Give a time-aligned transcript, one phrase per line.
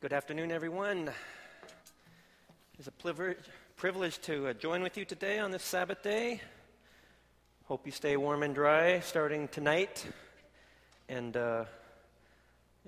[0.00, 1.10] Good afternoon, everyone.
[2.78, 6.40] It's a privilege, to uh, join with you today on this Sabbath day.
[7.64, 10.06] Hope you stay warm and dry starting tonight,
[11.08, 11.64] and uh,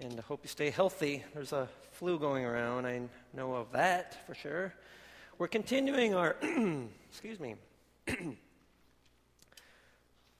[0.01, 1.25] and hope you stay healthy.
[1.35, 2.86] There's a flu going around.
[2.86, 3.00] I
[3.34, 4.72] know of that for sure.
[5.36, 6.36] We're continuing our
[7.11, 7.56] excuse me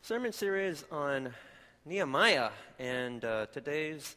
[0.03, 1.35] sermon series on
[1.85, 4.15] Nehemiah, and uh, today's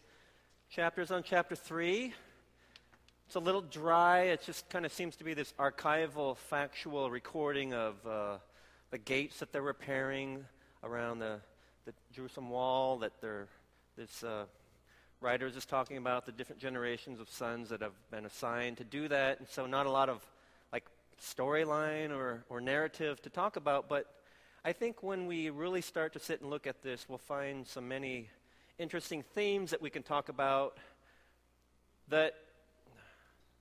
[0.70, 2.13] chapter is on chapter three.
[3.34, 4.26] It's a little dry.
[4.26, 8.38] It just kind of seems to be this archival, factual recording of uh,
[8.91, 10.45] the gates that they're repairing
[10.84, 11.39] around the,
[11.88, 12.99] the Jerusalem wall.
[12.99, 13.11] That
[13.98, 14.44] this uh,
[15.20, 18.84] writer is just talking about the different generations of sons that have been assigned to
[18.84, 19.39] do that.
[19.39, 20.23] And so, not a lot of
[20.72, 20.86] like
[21.20, 23.89] storyline or, or narrative to talk about.
[23.89, 24.05] But
[24.63, 27.81] I think when we really start to sit and look at this, we'll find so
[27.81, 28.30] many
[28.77, 30.77] interesting themes that we can talk about
[32.09, 32.36] that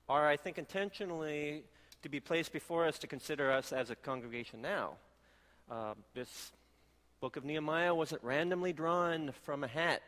[0.09, 1.65] are, I think, intentionally
[2.03, 4.95] to be placed before us to consider us as a congregation now.
[5.71, 6.53] Uh, this
[7.21, 10.03] book of Nehemiah wasn't randomly drawn from a hat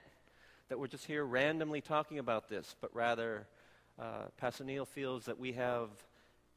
[0.69, 3.47] that we're just here randomly talking about this, but rather,
[3.99, 5.91] uh, Pastor Neil feels that we have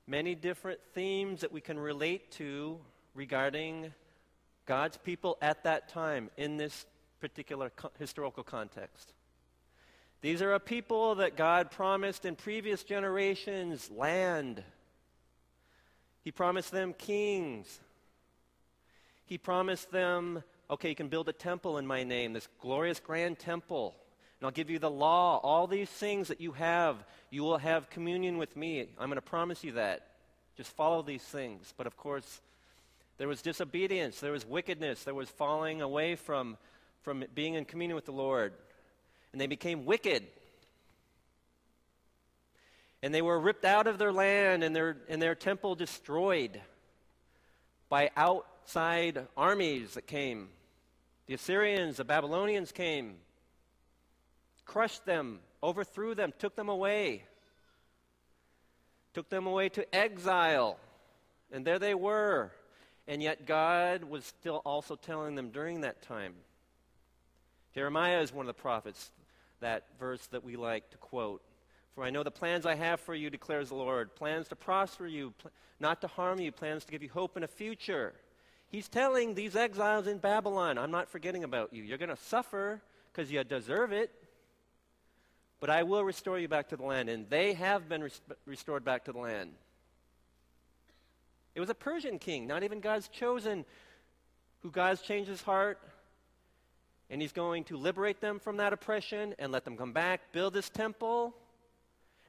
[0.07, 2.79] many different themes that we can relate to
[3.13, 3.93] regarding
[4.65, 6.85] God's people at that time in this
[7.19, 9.13] particular co- historical context.
[10.21, 14.63] These are a people that God promised in previous generations land.
[16.23, 17.79] He promised them kings.
[19.25, 23.37] He promised them, okay, you can build a temple in my name, this glorious grand
[23.37, 23.95] temple.
[24.39, 27.03] And I'll give you the law, all these things that you have.
[27.29, 28.87] You will have communion with me.
[28.99, 30.07] I'm going to promise you that.
[30.55, 31.73] Just follow these things.
[31.77, 32.41] But of course,
[33.19, 36.57] there was disobedience, there was wickedness, there was falling away from,
[37.01, 38.53] from being in communion with the Lord
[39.31, 40.23] and they became wicked.
[43.03, 46.59] And they were ripped out of their land and their, and their temple destroyed
[47.89, 50.49] by outside armies that came.
[51.27, 53.15] The Assyrians, the Babylonians came,
[54.65, 57.23] crushed them, overthrew them, took them away,
[59.13, 60.77] took them away to exile.
[61.51, 62.51] And there they were.
[63.07, 66.33] And yet God was still also telling them during that time.
[67.77, 69.11] Jeremiah is one of the prophets
[69.59, 71.43] that verse that we like to quote.
[71.93, 75.05] For I know the plans I have for you, declares the Lord plans to prosper
[75.05, 78.15] you, pl- not to harm you, plans to give you hope and a future.
[78.71, 81.83] He's telling these exiles in Babylon, I'm not forgetting about you.
[81.83, 82.81] You're going to suffer
[83.13, 84.09] because you deserve it,
[85.59, 87.09] but I will restore you back to the land.
[87.09, 89.51] And they have been res- restored back to the land.
[91.53, 93.65] It was a Persian king, not even God's chosen,
[94.63, 95.79] who God's changed his heart
[97.09, 100.53] and he's going to liberate them from that oppression and let them come back, build
[100.53, 101.33] this temple.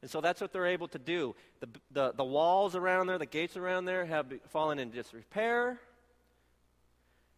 [0.03, 1.35] And so that's what they're able to do.
[1.61, 5.81] The, the, the walls around there, the gates around there have fallen into disrepair.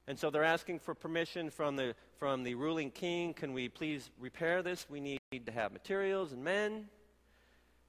[0.07, 3.33] And so they're asking for permission from the, from the ruling king.
[3.33, 4.87] Can we please repair this?
[4.91, 6.89] We need to have materials and men.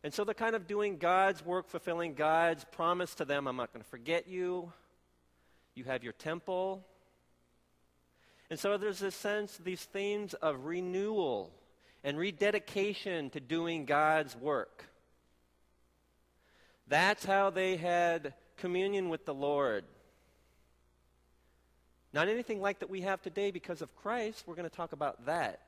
[0.03, 3.73] And so they're kind of doing God's work, fulfilling God's promise to them I'm not
[3.73, 4.72] going to forget you.
[5.75, 6.85] You have your temple.
[8.51, 11.53] And so there's this sense, these themes of renewal
[12.03, 14.84] and rededication to doing God's work.
[16.85, 19.85] That's how they had communion with the Lord.
[22.12, 24.44] Not anything like that we have today because of Christ.
[24.45, 25.62] We're going to talk about that.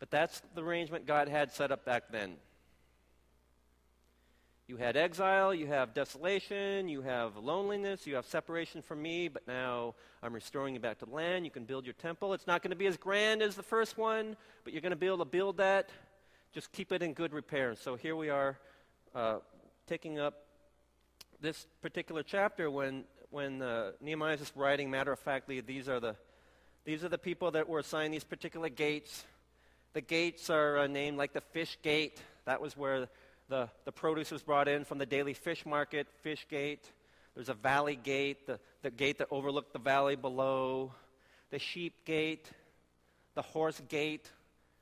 [0.00, 2.34] But that's the arrangement God had set up back then.
[4.72, 9.46] You had exile, you have desolation, you have loneliness, you have separation from me, but
[9.46, 11.44] now I'm restoring you back to the land.
[11.44, 12.32] You can build your temple.
[12.32, 14.34] It's not going to be as grand as the first one,
[14.64, 15.90] but you're going to be able to build that.
[16.54, 17.76] Just keep it in good repair.
[17.76, 18.58] So here we are
[19.14, 19.40] uh,
[19.86, 20.46] taking up
[21.38, 26.00] this particular chapter when, when uh, Nehemiah is just writing matter of factly, these are,
[26.00, 26.16] the,
[26.86, 29.26] these are the people that were assigned these particular gates.
[29.92, 32.22] The gates are uh, named like the fish gate.
[32.46, 33.08] That was where
[33.52, 36.90] the, the produce was brought in from the daily fish market, fish gate.
[37.34, 40.92] There's a valley gate, the, the gate that overlooked the valley below,
[41.50, 42.50] the sheep gate,
[43.34, 44.30] the horse gate.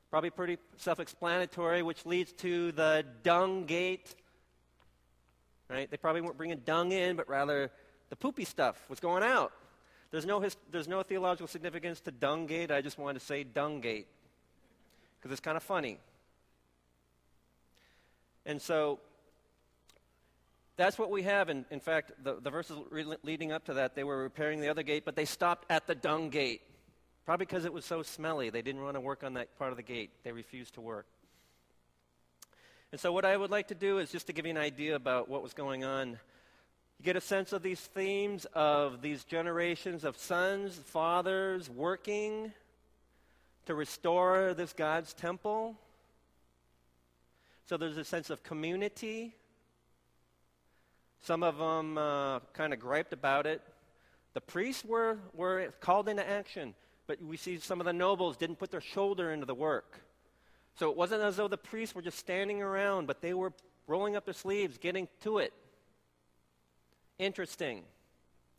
[0.09, 4.15] Probably pretty self explanatory, which leads to the dung gate.
[5.69, 5.91] Right?
[5.91, 7.71] They probably weren't bringing dung in, but rather
[8.09, 9.51] the poopy stuff was going out.
[10.11, 12.71] There's no, hist- there's no theological significance to dung gate.
[12.71, 14.07] I just wanted to say dung gate
[15.19, 15.99] because it's kind of funny.
[18.45, 18.99] And so
[20.77, 21.49] that's what we have.
[21.49, 24.69] And in fact, the, the verses re- leading up to that, they were repairing the
[24.69, 26.61] other gate, but they stopped at the dung gate.
[27.25, 28.49] Probably because it was so smelly.
[28.49, 30.09] They didn't want to work on that part of the gate.
[30.23, 31.05] They refused to work.
[32.91, 34.95] And so, what I would like to do is just to give you an idea
[34.95, 36.09] about what was going on.
[36.09, 42.51] You get a sense of these themes of these generations of sons, fathers working
[43.65, 45.77] to restore this God's temple.
[47.71, 49.33] So, there's a sense of community.
[51.21, 53.61] Some of them uh, kind of griped about it.
[54.33, 56.73] The priests were, were called into action,
[57.07, 60.01] but we see some of the nobles didn't put their shoulder into the work.
[60.75, 63.53] So it wasn't as though the priests were just standing around, but they were
[63.87, 65.53] rolling up their sleeves, getting to it.
[67.19, 67.83] Interesting.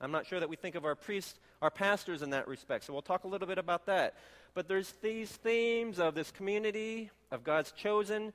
[0.00, 2.84] I'm not sure that we think of our priests, our pastors in that respect.
[2.84, 4.14] So we'll talk a little bit about that.
[4.54, 8.32] But there's these themes of this community, of God's chosen,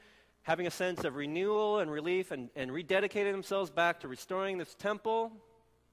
[0.48, 4.74] having a sense of renewal and relief and, and rededicating themselves back to restoring this
[4.76, 5.30] temple,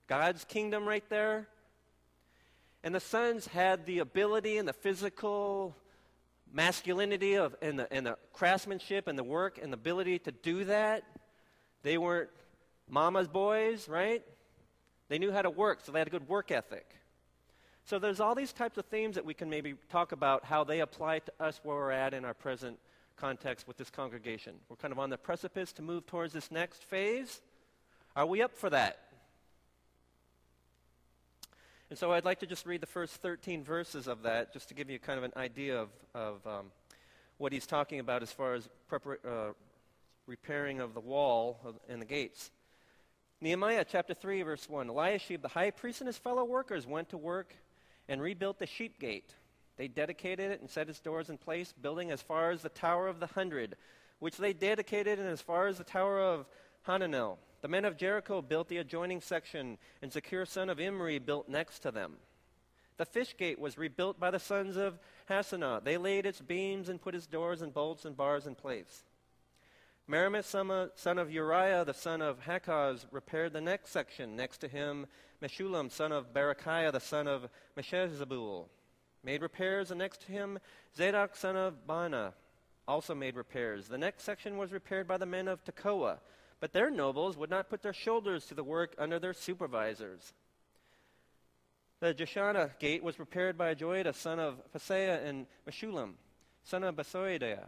[0.07, 1.49] God's kingdom right there.
[2.85, 5.75] And the sons had the ability and the physical
[6.53, 10.67] masculinity of, and, the, and the craftsmanship and the work and the ability to do
[10.67, 11.03] that.
[11.83, 12.31] They weren't
[12.89, 14.23] mama's boys, right?
[15.09, 16.95] They knew how to work, so they had a good work ethic.
[17.87, 20.79] So there's all these types of themes that we can maybe talk about how they
[20.79, 22.79] apply to us where we're at in our present
[23.17, 24.55] context with this congregation.
[24.69, 27.41] We're kind of on the precipice to move towards this next phase.
[28.17, 28.99] Are we up for that?
[31.91, 34.75] And so I'd like to just read the first 13 verses of that just to
[34.75, 36.67] give you kind of an idea of, of um,
[37.39, 39.53] what he's talking about as far as prepar- uh,
[40.27, 42.51] repairing of the wall and the gates.
[43.41, 47.19] Nehemiah chapter 3, verse 1 Eliashib, the high priest, and his fellow workers went to
[47.19, 47.55] work
[48.09, 49.35] and rebuilt the sheep gate.
[49.77, 53.09] They dedicated it and set its doors in place, building as far as the Tower
[53.09, 53.77] of the Hundred,
[54.19, 56.47] which they dedicated and as far as the Tower of
[56.87, 57.39] Hananel.
[57.63, 61.81] The men of Jericho built the adjoining section, and Zakkur son of Imri built next
[61.81, 62.17] to them.
[62.97, 64.99] The fish gate was rebuilt by the sons of
[65.29, 65.83] Hassenaah.
[65.83, 69.03] They laid its beams and put its doors and bolts and bars in place.
[70.09, 74.37] Meremoth, son of Uriah, the son of Hakkoz, repaired the next section.
[74.37, 75.07] Next to him,
[75.43, 78.67] Meshullam, son of Berechiah, the son of Meshezabel,
[79.25, 80.59] made repairs, and next to him,
[80.97, 82.33] Zadok, son of Baana
[82.87, 83.89] also made repairs.
[83.89, 86.19] The next section was repaired by the men of Tekoa,
[86.61, 90.33] but their nobles would not put their shoulders to the work under their supervisors.
[92.01, 96.15] The Jeshanah gate was repaired by Joiada, son of Paseah, and Meshullam,
[96.63, 97.67] son of Besodeiah.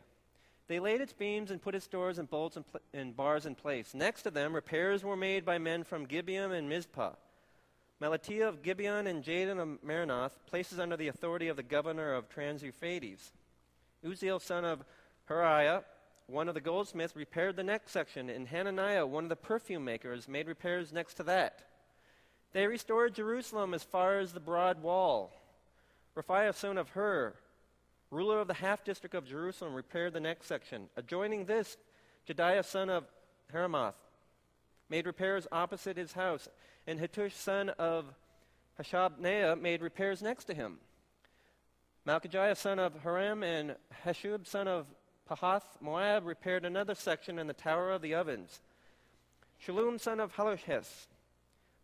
[0.69, 3.55] They laid its beams and put its doors and bolts and, pl- and, bars in
[3.55, 3.95] place.
[3.95, 7.13] Next to them, repairs were made by men from Gibeon and Mizpah.
[8.01, 12.29] Melatiah of Gibeon and Jadon of Meronoth, places under the authority of the governor of
[12.29, 13.33] Trans-Euphrates.
[14.05, 14.85] Uzziel, son of
[15.31, 15.83] Hariah,
[16.27, 20.29] one of the goldsmiths repaired the next section, and Hananiah, one of the perfume makers,
[20.29, 21.63] made repairs next to that.
[22.53, 25.33] They restored Jerusalem as far as the broad wall.
[26.17, 27.35] Rephaiah, son of Hur,
[28.11, 30.89] ruler of the half district of Jerusalem, repaired the next section.
[30.97, 31.77] Adjoining this,
[32.29, 33.05] Jedaiah, son of
[33.53, 33.95] Haramoth,
[34.91, 36.49] made repairs opposite his house,
[36.87, 38.07] and Hattush, son of
[38.81, 40.79] Hashabneiah, made repairs next to him.
[42.07, 43.75] Malchijah, son of Harim, and
[44.05, 44.87] Hashub, son of
[45.29, 48.61] Pahath Moab repaired another section in the Tower of the Ovens.
[49.65, 51.07] Shallum, son of Hallohesh,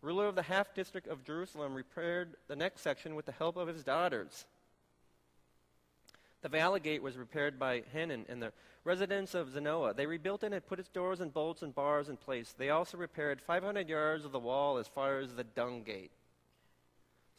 [0.01, 3.67] ruler of the half district of Jerusalem, repaired the next section with the help of
[3.67, 4.45] his daughters.
[6.43, 8.53] The valley gate was repaired by Hanan and the
[8.83, 9.95] residents of Zanoah.
[9.95, 12.53] They rebuilt it and put its doors and bolts and bars in place.
[12.55, 16.11] They also repaired 500 yards of the wall as far as the dung gate.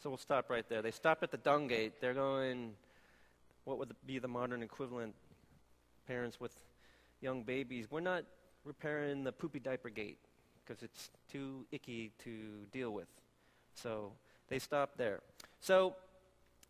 [0.03, 0.81] So we'll stop right there.
[0.81, 2.01] They stop at the dung gate.
[2.01, 2.73] They're going,
[3.63, 5.15] what would be the modern equivalent?
[6.07, 6.57] parents with
[7.21, 8.23] young babies, we're not
[8.63, 10.17] repairing the poopy diaper gate
[10.63, 13.07] because it's too icky to deal with.
[13.73, 14.11] So
[14.47, 15.21] they stop there.
[15.59, 15.95] So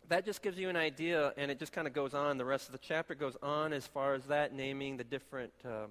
[0.08, 2.38] that just gives you an idea, and it just kind of goes on.
[2.38, 5.86] The rest of the chapter goes on as far as that, naming the different uh,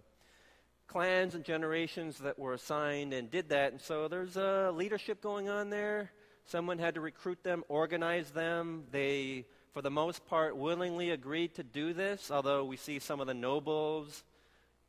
[0.87, 3.71] clans and generations that were assigned and did that.
[3.71, 6.11] And so there's a leadership going on there.
[6.45, 8.83] Someone had to recruit them, organize them.
[8.91, 9.45] They
[9.75, 13.33] for the most part, willingly agreed to do this, although we see some of the
[13.33, 14.23] nobles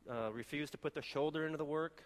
[0.09, 2.05] uh, refuse to put their shoulder into the work.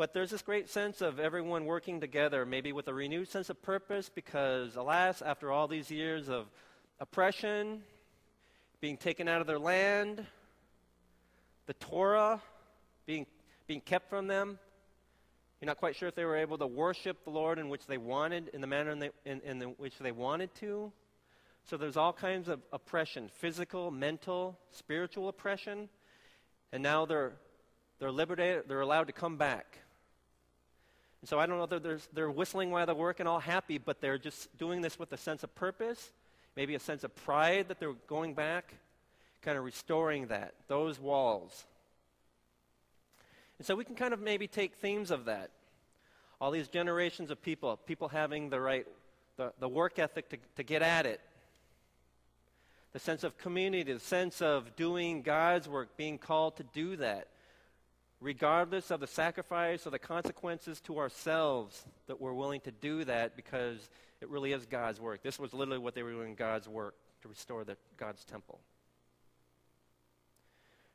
[0.00, 3.60] But there's this great sense of everyone working together, maybe with a renewed sense of
[3.60, 6.46] purpose, because, alas, after all these years of
[7.00, 7.82] oppression,
[8.80, 10.24] being taken out of their land,
[11.66, 12.40] the Torah
[13.04, 13.26] being,
[13.66, 14.58] being kept from them,
[15.60, 17.98] you're not quite sure if they were able to worship the Lord in which they
[17.98, 20.90] wanted, in the manner in, the, in, in the, which they wanted to.
[21.66, 25.90] So there's all kinds of oppression physical, mental, spiritual oppression.
[26.72, 27.32] And now they're,
[27.98, 29.76] they're liberated, they're allowed to come back.
[31.20, 34.18] And so I don't know that they're whistling while they're working all happy, but they're
[34.18, 36.12] just doing this with a sense of purpose,
[36.56, 38.74] maybe a sense of pride that they're going back,
[39.42, 41.66] kind of restoring that, those walls.
[43.58, 45.50] And so we can kind of maybe take themes of that.
[46.40, 48.86] All these generations of people, people having the right,
[49.36, 51.20] the, the work ethic to, to get at it,
[52.94, 57.28] the sense of community, the sense of doing God's work, being called to do that,
[58.20, 63.36] regardless of the sacrifice or the consequences to ourselves, that we're willing to do that
[63.36, 63.88] because
[64.20, 65.22] it really is God's work.
[65.22, 68.60] This was literally what they were doing God's work to restore the, God's temple.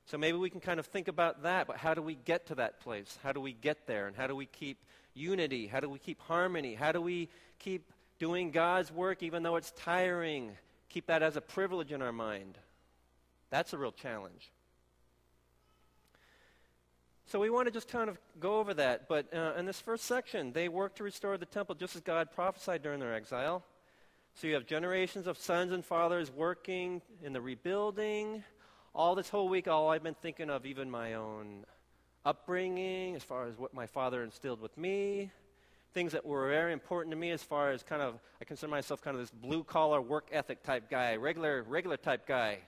[0.05, 2.55] So maybe we can kind of think about that, but how do we get to
[2.55, 3.17] that place?
[3.23, 4.05] How do we get there?
[4.05, 4.77] And how do we keep
[5.15, 5.65] unity?
[5.65, 6.75] How do we keep harmony?
[6.75, 10.51] How do we keep doing God's work even though it's tiring?
[10.89, 12.59] Keep that as a privilege in our mind.
[13.49, 14.51] That's a real challenge.
[17.27, 19.07] So we want to just kind of go over that.
[19.07, 22.29] But uh, in this first section, they worked to restore the temple just as God
[22.31, 23.63] prophesied during their exile.
[24.35, 28.43] So you have generations of sons and fathers working in the rebuilding.
[28.93, 31.65] All this whole week, all I've been thinking of, even my own
[32.25, 35.31] upbringing, as far as what my father instilled with me,
[35.93, 39.01] things that were very important to me as far as kind of, I consider myself
[39.01, 42.59] kind of this blue collar work ethic type guy, regular, regular type guy.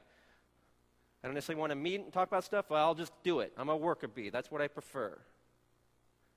[1.23, 3.51] I don't necessarily want to meet and talk about stuff, I'll just do it.
[3.57, 4.29] I'm a worker bee.
[4.29, 5.17] That's what I prefer.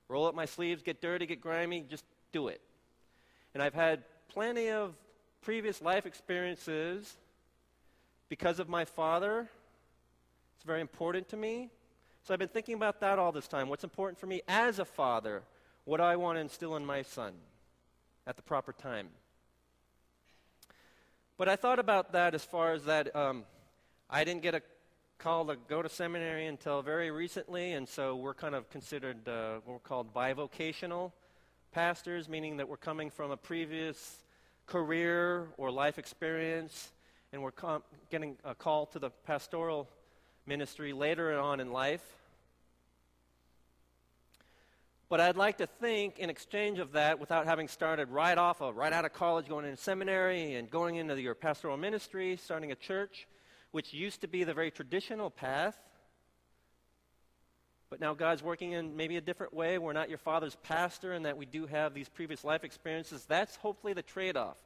[0.09, 2.61] Roll up my sleeves, get dirty, get grimy, just do it.
[3.55, 4.95] And I've had plenty of
[5.43, 7.17] previous life experiences
[8.29, 9.49] because of my father.
[10.57, 11.71] It's very important to me.
[12.25, 13.69] So I've been thinking about that all this time.
[13.69, 15.43] What's important for me as a father?
[15.85, 17.33] What do I want to instill in my son
[18.27, 19.09] at the proper time?
[21.39, 23.15] But I thought about that as far as that.
[23.17, 23.45] Um,
[24.13, 24.63] I didn't get a
[25.19, 29.61] call to go to seminary until very recently, and so we're kind of considered uh,
[29.65, 31.13] what we're called bivocational
[31.71, 34.25] pastors, meaning that we're coming from a previous
[34.67, 36.91] career or life experience,
[37.33, 39.89] and we're com- getting a call to the pastoral
[40.45, 42.03] ministry later on in life.
[45.09, 48.77] But I'd like to think, in exchange of that, without having started right off, of,
[48.77, 52.77] right out of college, going into seminary and going into your pastoral ministry, starting a
[52.77, 53.29] church,
[53.73, 55.77] which used to be the very traditional path.
[57.89, 59.79] But now God's working in maybe a different way.
[59.79, 63.25] We're not your father's pastor, and that we do have these previous life experiences.
[63.27, 64.57] That's hopefully the trade off.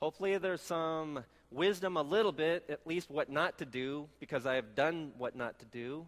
[0.00, 4.54] Hopefully, there's some wisdom a little bit, at least what not to do, because I
[4.54, 6.06] have done what not to do,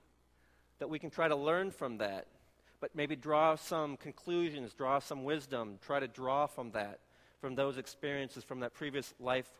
[0.78, 2.26] that we can try to learn from that.
[2.80, 6.98] But maybe draw some conclusions, draw some wisdom, try to draw from that,
[7.40, 9.50] from those experiences, from that previous life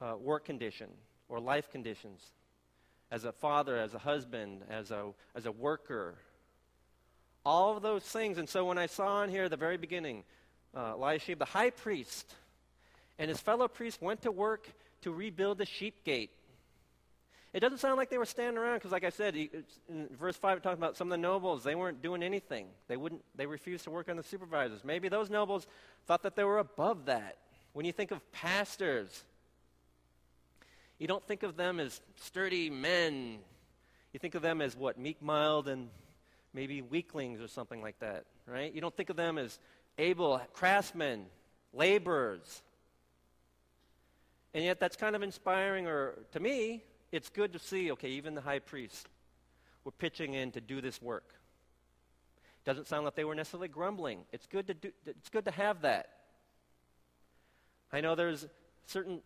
[0.00, 0.88] uh, work condition
[1.28, 2.22] or life conditions,
[3.10, 6.14] as a father, as a husband, as a, as a worker.
[7.44, 8.38] All of those things.
[8.38, 10.24] And so when I saw in here at the very beginning,
[10.74, 12.34] uh, Eliashib, the high priest,
[13.18, 14.68] and his fellow priests went to work
[15.02, 16.30] to rebuild the sheep gate.
[17.54, 20.58] It doesn't sound like they were standing around because, like I said, in verse 5,
[20.58, 21.64] it talks about some of the nobles.
[21.64, 22.66] They weren't doing anything.
[22.88, 24.84] They, wouldn't, they refused to work on the supervisors.
[24.84, 25.66] Maybe those nobles
[26.06, 27.38] thought that they were above that.
[27.72, 29.24] When you think of pastors,
[30.98, 33.38] you don't think of them as sturdy men.
[34.12, 34.98] You think of them as what?
[34.98, 35.88] Meek, mild, and
[36.52, 38.72] maybe weaklings or something like that, right?
[38.72, 39.58] You don't think of them as
[39.96, 41.26] able craftsmen,
[41.72, 42.62] laborers.
[44.54, 48.34] And yet, that's kind of inspiring, or to me, it's good to see, okay, even
[48.34, 49.04] the high priests
[49.84, 51.34] were pitching in to do this work.
[52.64, 54.20] Doesn't sound like they were necessarily grumbling.
[54.32, 56.08] It's good to, do, it's good to have that.
[57.92, 58.46] I know there's
[58.86, 59.20] certain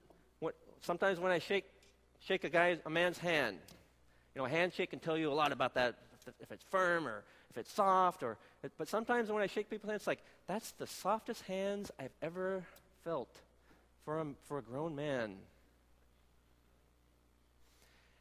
[0.82, 1.64] sometimes when I shake,
[2.20, 3.58] shake a, guy, a man's hand,
[4.34, 5.96] you know, a handshake can tell you a lot about that,
[6.40, 8.22] if it's firm or if it's soft.
[8.22, 8.36] Or,
[8.78, 12.64] but sometimes when I shake people's hands, it's like, that's the softest hands I've ever
[13.04, 13.34] felt
[14.04, 15.36] for a, for a grown man.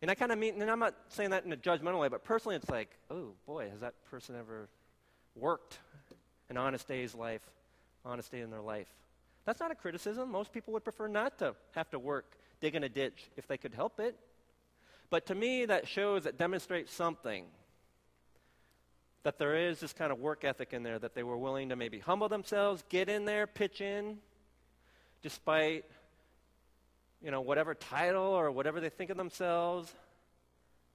[0.01, 2.23] And I kind of mean, and I'm not saying that in a judgmental way, but
[2.23, 4.67] personally it's like, oh boy, has that person ever
[5.35, 5.77] worked
[6.49, 7.41] an honest day's life,
[8.03, 8.87] honest day in their life?
[9.45, 10.31] That's not a criticism.
[10.31, 12.25] Most people would prefer not to have to work
[12.61, 14.15] digging a ditch if they could help it.
[15.09, 17.45] But to me, that shows, that demonstrates something.
[19.23, 21.75] That there is this kind of work ethic in there, that they were willing to
[21.75, 24.19] maybe humble themselves, get in there, pitch in,
[25.21, 25.85] despite,
[27.21, 29.93] you know, whatever title or whatever they think of themselves,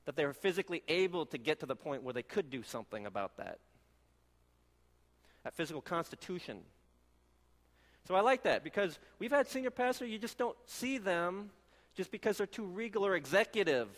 [0.06, 3.06] that they were physically able to get to the point where they could do something
[3.06, 3.58] about that.
[5.44, 6.60] That physical constitution
[8.06, 11.50] so I like that because we've had senior pastors, you just don't see them
[11.94, 13.88] just because they're too regal or executive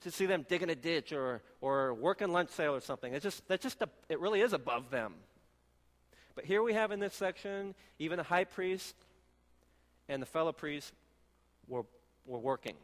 [0.00, 3.12] to see them digging a ditch or, or working lunch sale or something.
[3.12, 5.14] It's just, that's just a, it really is above them.
[6.34, 8.94] But here we have in this section, even the high priest
[10.08, 10.92] and the fellow priest
[11.66, 11.84] were,
[12.26, 12.74] were working.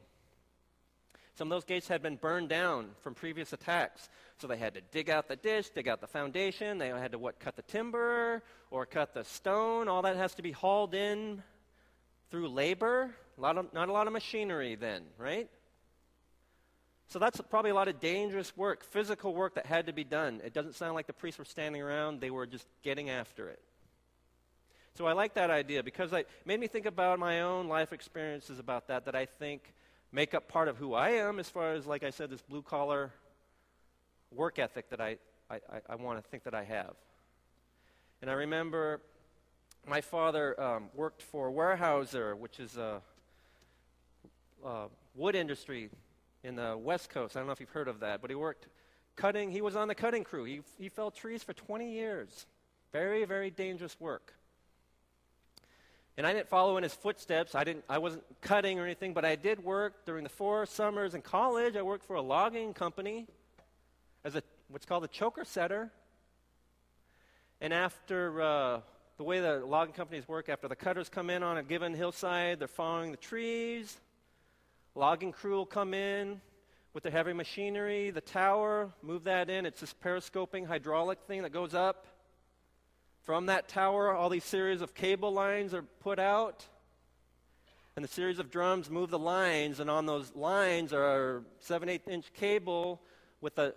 [1.35, 4.09] Some of those gates had been burned down from previous attacks.
[4.39, 6.79] So they had to dig out the ditch, dig out the foundation.
[6.79, 9.89] They had to, what, cut the timber or cut the stone.
[9.89, 11.43] All that has to be hauled in
[12.31, 13.11] through labor.
[13.39, 15.49] A lot of, not a lot of machinery then, right?
[17.09, 20.41] So that's probably a lot of dangerous work, physical work that had to be done.
[20.45, 23.61] It doesn't sound like the priests were standing around, they were just getting after it.
[24.95, 28.59] So I like that idea because it made me think about my own life experiences
[28.59, 29.75] about that, that I think
[30.12, 32.62] make up part of who I am as far as, like I said, this blue
[32.62, 33.11] collar
[34.31, 35.16] work ethic that I,
[35.50, 36.95] I, I want to think that I have.
[38.21, 39.00] And I remember
[39.87, 43.00] my father um, worked for Weyerhaeuser, which is a,
[44.64, 45.90] a, wood industry
[46.45, 47.37] in the West Coast.
[47.37, 48.66] I don't know if you've heard of that, but he worked
[49.16, 49.50] cutting.
[49.50, 50.45] He was on the cutting crew.
[50.45, 52.47] He, he felled trees for 20 years.
[52.92, 54.35] Very, very dangerous work.
[56.16, 57.54] And I didn't follow in his footsteps.
[57.54, 61.14] I, didn't, I wasn't cutting or anything, but I did work during the four summers
[61.14, 61.75] in college.
[61.75, 63.26] I worked for a logging company
[64.25, 65.90] as a, what's called a choker setter.
[67.62, 68.81] And after uh,
[69.16, 72.59] the way the logging companies work, after the cutters come in on a given hillside,
[72.59, 73.99] they're following the trees.
[74.95, 76.42] Logging crew will come in
[76.92, 79.64] with the heavy machinery, the tower, move that in.
[79.64, 82.07] It's this periscoping hydraulic thing that goes up.
[83.23, 86.67] From that tower, all these series of cable lines are put out.
[87.95, 92.02] And the series of drums move the lines, and on those lines are 7 8
[92.09, 93.00] inch cable
[93.41, 93.75] with a,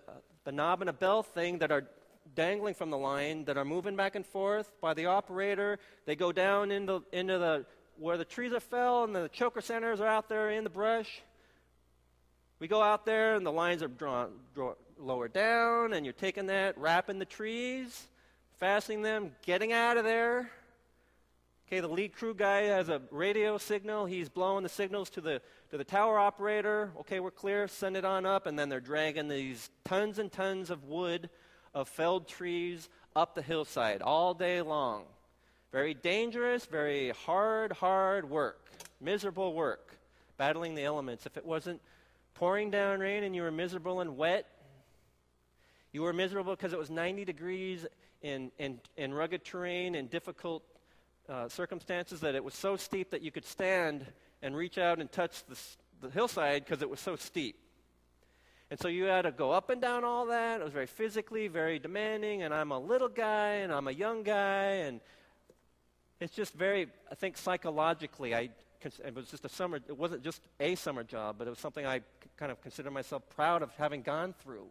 [0.51, 1.85] knob and a bell thing that are
[2.33, 5.77] dangling from the line that are moving back and forth by the operator.
[6.05, 7.65] They go down into, into the
[7.97, 11.21] where the trees are fell and the choker setters are out there in the brush.
[12.59, 16.47] We go out there and the lines are drawn, drawn lower down, and you're taking
[16.47, 18.07] that, wrapping the trees,
[18.57, 20.49] fastening them, getting out of there.
[21.67, 24.05] Okay, the lead crew guy has a radio signal.
[24.05, 26.91] He's blowing the signals to the, to the tower operator.
[26.99, 27.67] Okay, we're clear.
[27.67, 28.45] Send it on up.
[28.45, 31.29] And then they're dragging these tons and tons of wood,
[31.73, 35.05] of felled trees, up the hillside all day long.
[35.71, 38.69] Very dangerous, very hard, hard work.
[39.01, 39.97] Miserable work,
[40.37, 41.25] battling the elements.
[41.25, 41.81] If it wasn't
[42.35, 44.47] pouring down rain and you were miserable and wet,
[45.91, 47.85] you were miserable because it was 90 degrees
[48.25, 50.63] in, in, in rugged terrain and difficult
[51.29, 54.03] uh, circumstances that it was so steep that you could stand
[54.41, 55.57] and reach out and touch the,
[56.01, 57.55] the hillside because it was so steep.
[58.71, 60.59] And so you had to go up and down all that.
[60.59, 62.41] It was very physically, very demanding.
[62.41, 64.85] And I'm a little guy and I'm a young guy.
[64.87, 65.01] And
[66.19, 68.49] it's just very, I think psychologically, I,
[69.05, 71.85] it was just a summer, it wasn't just a summer job, but it was something
[71.85, 72.01] I
[72.37, 74.65] kind of consider myself proud of having gone through.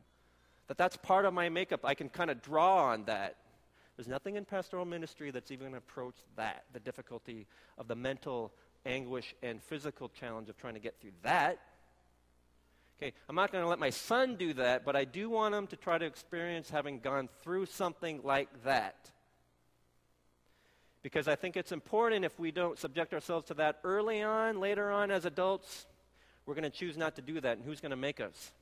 [0.66, 1.84] That that's part of my makeup.
[1.84, 3.36] I can kind of draw on that.
[3.96, 7.46] There's nothing in pastoral ministry that's even approached that, the difficulty
[7.78, 8.52] of the mental
[8.84, 11.58] anguish and physical challenge of trying to get through that.
[12.98, 15.66] Okay, I'm not going to let my son do that, but I do want him
[15.68, 19.10] to try to experience having gone through something like that.
[21.02, 24.90] Because I think it's important if we don't subject ourselves to that early on, later
[24.90, 25.86] on as adults,
[26.46, 27.58] we're going to choose not to do that.
[27.58, 28.52] And who's going to make us?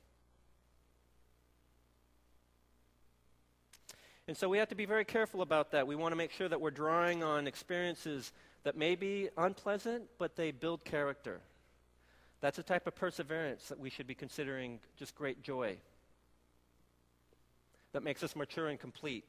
[4.27, 5.85] And so we have to be very careful about that.
[5.85, 8.31] We want to make sure that we're drawing on experiences
[8.63, 11.41] that may be unpleasant, but they build character.
[12.39, 15.77] That's a type of perseverance that we should be considering just great joy.
[17.91, 19.25] That makes us mature and complete.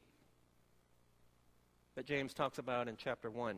[1.95, 3.57] That James talks about in chapter 1.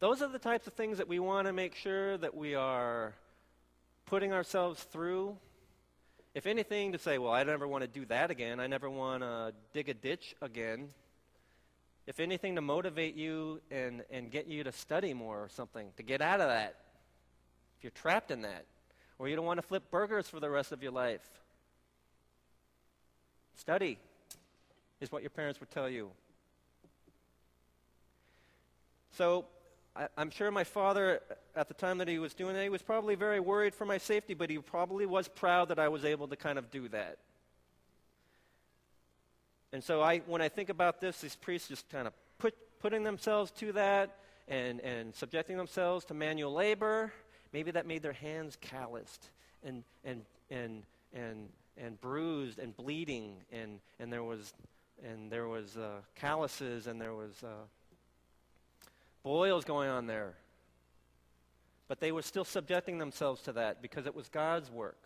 [0.00, 3.14] Those are the types of things that we want to make sure that we are
[4.06, 5.36] putting ourselves through
[6.34, 8.58] if anything, to say, well, I never want to do that again.
[8.58, 10.88] I never want to dig a ditch again.
[12.06, 16.02] If anything, to motivate you and, and get you to study more or something, to
[16.02, 16.74] get out of that.
[17.78, 18.64] If you're trapped in that.
[19.18, 21.22] Or you don't want to flip burgers for the rest of your life.
[23.56, 23.98] Study
[25.00, 26.10] is what your parents would tell you.
[29.12, 29.44] So,
[29.94, 31.20] I, am sure my father,
[31.56, 33.98] at the time that he was doing that, he was probably very worried for my
[33.98, 37.18] safety, but he probably was proud that I was able to kind of do that.
[39.72, 43.02] And so I, when I think about this, these priests just kind of put, putting
[43.02, 44.16] themselves to that
[44.48, 47.12] and, and subjecting themselves to manual labor,
[47.52, 49.30] maybe that made their hands calloused
[49.64, 54.52] and, and, and, and, and bruised and bleeding, and, and there was,
[55.04, 57.48] and there was uh, calluses and there was uh,
[59.24, 60.34] boils going on there.
[61.88, 64.98] But they were still subjecting themselves to that because it was God's work.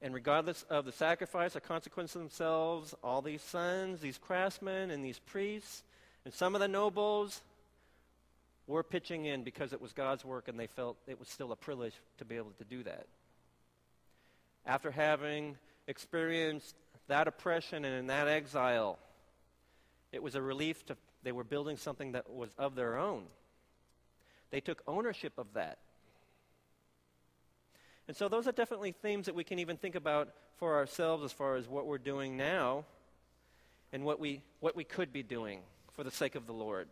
[0.00, 5.04] And regardless of the sacrifice or consequence of themselves, all these sons, these craftsmen, and
[5.04, 5.82] these priests,
[6.24, 7.40] and some of the nobles
[8.66, 11.56] were pitching in because it was God's work and they felt it was still a
[11.56, 13.06] privilege to be able to do that.
[14.66, 15.56] After having
[15.86, 16.74] experienced
[17.08, 18.98] that oppression and in that exile,
[20.12, 23.24] it was a relief to they were building something that was of their own.
[24.50, 25.78] They took ownership of that.
[28.06, 30.28] And so those are definitely themes that we can even think about
[30.58, 32.84] for ourselves as far as what we're doing now
[33.92, 35.60] and what we, what we could be doing
[35.92, 36.88] for the sake of the Lord.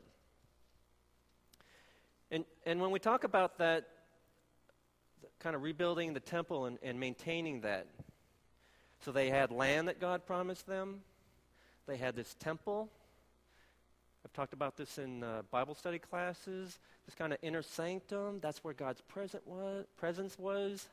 [2.31, 3.89] And, and when we talk about that,
[5.39, 7.87] kind of rebuilding the temple and, and maintaining that,
[9.05, 11.01] so they had land that God promised them,
[11.87, 12.89] they had this temple.
[14.25, 16.79] I've talked about this in uh, Bible study classes.
[17.07, 20.89] This kind of inner sanctum, that's where God's present was, presence was.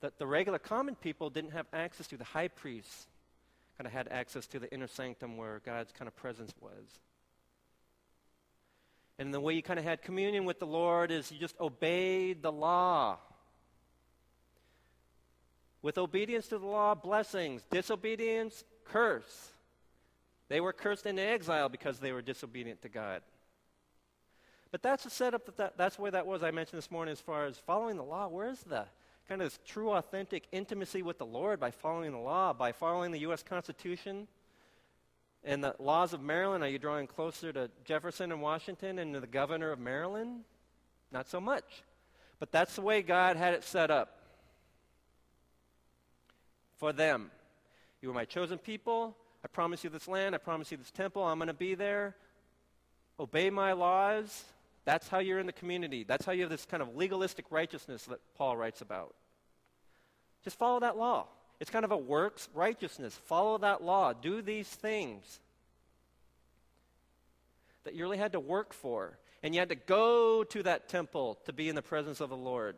[0.00, 2.16] That the regular common people didn't have access to.
[2.16, 3.06] The high priests
[3.76, 7.00] kind of had access to the inner sanctum where God's kind of presence was.
[9.18, 12.42] And the way you kind of had communion with the Lord is you just obeyed
[12.42, 13.18] the law.
[15.82, 17.62] With obedience to the law, blessings.
[17.70, 19.52] Disobedience, curse.
[20.52, 23.22] They were cursed into exile because they were disobedient to God.
[24.70, 27.22] But that's the setup that, that that's where that was I mentioned this morning as
[27.22, 28.28] far as following the law.
[28.28, 28.84] Where's the
[29.26, 33.20] kind of true, authentic intimacy with the Lord by following the law, by following the
[33.20, 33.42] U.S.
[33.42, 34.28] Constitution?
[35.42, 39.20] And the laws of Maryland, are you drawing closer to Jefferson and Washington and to
[39.20, 40.42] the governor of Maryland?
[41.10, 41.82] Not so much.
[42.38, 44.18] But that's the way God had it set up
[46.76, 47.30] for them.
[48.02, 49.16] You were my chosen people.
[49.44, 50.34] I promise you this land.
[50.34, 51.24] I promise you this temple.
[51.24, 52.14] I'm going to be there.
[53.18, 54.44] Obey my laws.
[54.84, 56.04] That's how you're in the community.
[56.04, 59.14] That's how you have this kind of legalistic righteousness that Paul writes about.
[60.44, 61.26] Just follow that law.
[61.60, 63.14] It's kind of a works righteousness.
[63.26, 64.12] Follow that law.
[64.12, 65.40] Do these things
[67.84, 69.18] that you really had to work for.
[69.42, 72.36] And you had to go to that temple to be in the presence of the
[72.36, 72.76] Lord.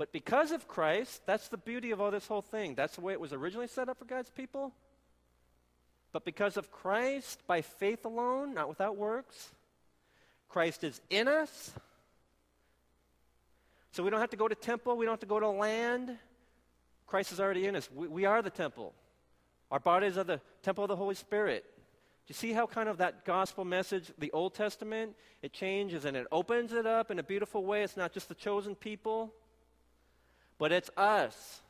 [0.00, 2.74] But because of Christ, that's the beauty of all this whole thing.
[2.74, 4.72] That's the way it was originally set up for God's people.
[6.10, 9.50] But because of Christ, by faith alone, not without works,
[10.48, 11.72] Christ is in us.
[13.92, 16.16] So we don't have to go to temple, we don't have to go to land.
[17.06, 17.90] Christ is already in us.
[17.94, 18.94] We, we are the temple.
[19.70, 21.62] Our bodies are the temple of the Holy Spirit.
[21.76, 26.16] Do you see how kind of that gospel message, the Old Testament, it changes and
[26.16, 27.82] it opens it up in a beautiful way?
[27.82, 29.34] It's not just the chosen people,
[30.60, 31.62] but it's us.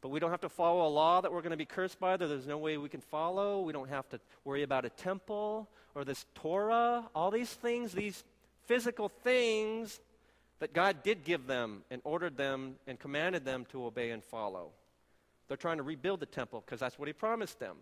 [0.00, 2.16] But we don't have to follow a law that we're going to be cursed by,
[2.16, 3.60] that there's no way we can follow.
[3.60, 7.04] We don't have to worry about a temple or this Torah.
[7.14, 8.24] All these things, these
[8.64, 10.00] physical things,
[10.60, 14.70] that God did give them and ordered them and commanded them to obey and follow.
[15.48, 17.76] They're trying to rebuild the temple because that's what He promised them.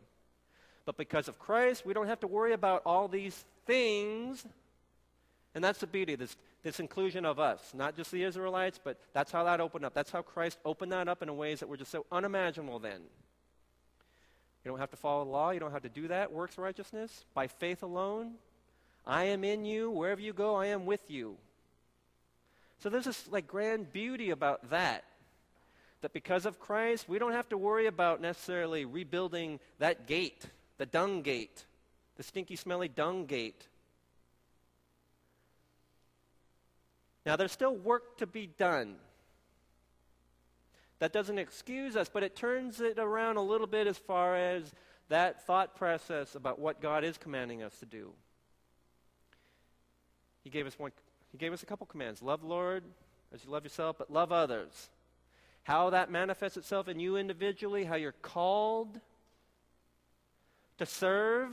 [0.84, 4.44] But because of Christ, we don't have to worry about all these things.
[5.54, 8.98] And that's the beauty, of this, this inclusion of us, not just the Israelites, but
[9.12, 9.94] that's how that opened up.
[9.94, 13.00] That's how Christ opened that up in ways that were just so unimaginable then.
[14.64, 15.50] You don't have to follow the law.
[15.50, 16.32] You don't have to do that.
[16.32, 18.34] Works righteousness by faith alone.
[19.04, 19.90] I am in you.
[19.90, 21.36] Wherever you go, I am with you.
[22.78, 25.04] So there's this like grand beauty about that.
[26.02, 30.46] That because of Christ, we don't have to worry about necessarily rebuilding that gate,
[30.78, 31.64] the dung gate,
[32.16, 33.66] the stinky, smelly dung gate.
[37.24, 38.96] Now, there's still work to be done.
[40.98, 44.72] That doesn't excuse us, but it turns it around a little bit as far as
[45.08, 48.12] that thought process about what God is commanding us to do.
[50.42, 50.92] He gave us one
[51.30, 52.84] he gave us a couple commands love Lord
[53.34, 54.90] as you love yourself, but love others.
[55.64, 59.00] How that manifests itself in you individually, how you're called
[60.78, 61.50] to serve.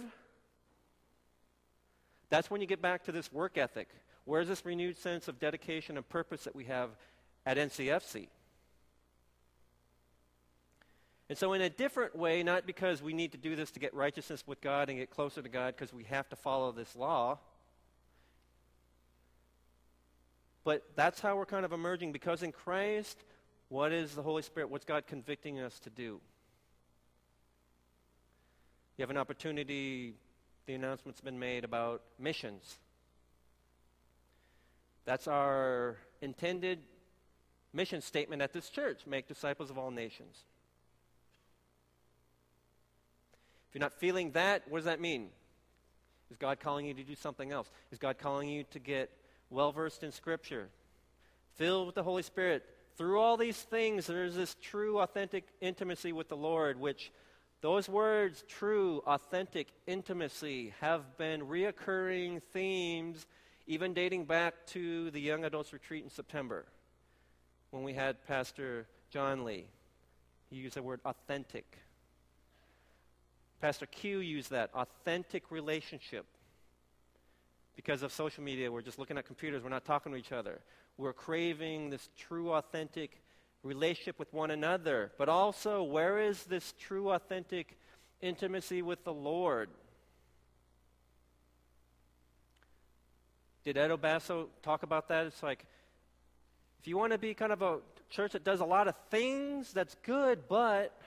[2.29, 3.89] That's when you get back to this work ethic.
[4.29, 6.89] Where's this renewed sense of dedication and purpose that we have
[7.45, 8.27] at NCFC?
[11.29, 13.93] And so, in a different way, not because we need to do this to get
[13.93, 17.39] righteousness with God and get closer to God because we have to follow this law,
[20.69, 23.17] But that's how we're kind of emerging because in Christ,
[23.69, 24.69] what is the Holy Spirit?
[24.69, 26.19] What's God convicting us to do?
[28.95, 30.13] You have an opportunity,
[30.67, 32.77] the announcement's been made about missions.
[35.05, 36.79] That's our intended
[37.73, 40.43] mission statement at this church make disciples of all nations.
[43.69, 45.29] If you're not feeling that, what does that mean?
[46.31, 47.69] Is God calling you to do something else?
[47.91, 49.11] Is God calling you to get
[49.49, 50.69] well versed in Scripture,
[51.55, 52.63] filled with the Holy Spirit.
[52.97, 57.11] Through all these things, there's this true, authentic intimacy with the Lord, which
[57.61, 63.25] Those words, true, authentic, intimacy, have been reoccurring themes
[63.69, 66.65] even dating back to the Young Adults Retreat in September
[67.69, 69.67] when we had Pastor John Lee.
[70.49, 71.77] He used the word authentic.
[73.61, 76.25] Pastor Q used that authentic relationship.
[77.75, 80.61] Because of social media, we're just looking at computers, we're not talking to each other.
[80.97, 83.21] We're craving this true, authentic
[83.61, 85.11] relationship with one another.
[85.19, 87.77] But also, where is this true, authentic
[88.19, 89.69] intimacy with the Lord?
[93.65, 95.27] Did Ed Obasso talk about that?
[95.27, 95.65] It's like,
[96.79, 99.73] if you want to be kind of a church that does a lot of things,
[99.73, 100.97] that's good, but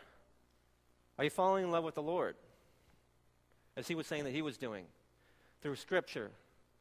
[1.19, 2.37] are you falling in love with the Lord?
[3.77, 4.85] As he was saying that he was doing
[5.63, 6.31] through Scripture.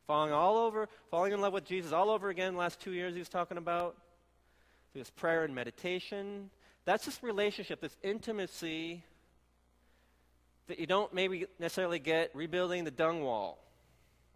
[0.08, 3.20] Falling all over, falling in love with Jesus all over again, last two years he
[3.20, 3.96] was talking about.
[4.92, 6.50] Through his prayer and meditation.
[6.84, 9.04] That's this relationship, this intimacy
[10.68, 13.58] that you don't maybe necessarily get rebuilding the dung wall,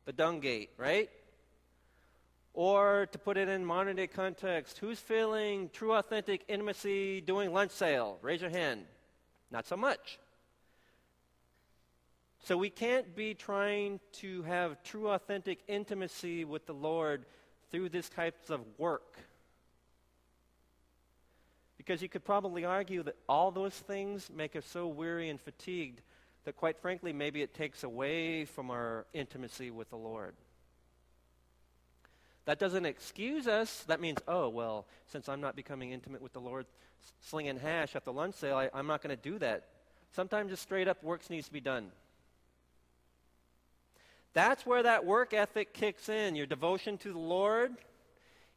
[0.06, 1.10] the dung gate, right?
[2.55, 7.71] Or to put it in modern day context, who's feeling true, authentic intimacy doing lunch
[7.71, 8.17] sale?
[8.21, 8.85] Raise your hand.
[9.51, 10.19] Not so much.
[12.45, 17.25] So we can't be trying to have true, authentic intimacy with the Lord
[17.71, 19.17] through this types of work.
[21.77, 26.01] Because you could probably argue that all those things make us so weary and fatigued
[26.45, 30.35] that, quite frankly, maybe it takes away from our intimacy with the Lord.
[32.45, 33.84] That doesn't excuse us.
[33.88, 36.67] That means, oh, well, since I'm not becoming intimate with the Lord,
[37.21, 39.65] slinging hash at the lunch sale, I, I'm not going to do that.
[40.12, 41.91] Sometimes just straight up works needs to be done.
[44.34, 47.71] That's where that work ethic kicks in your devotion to the Lord.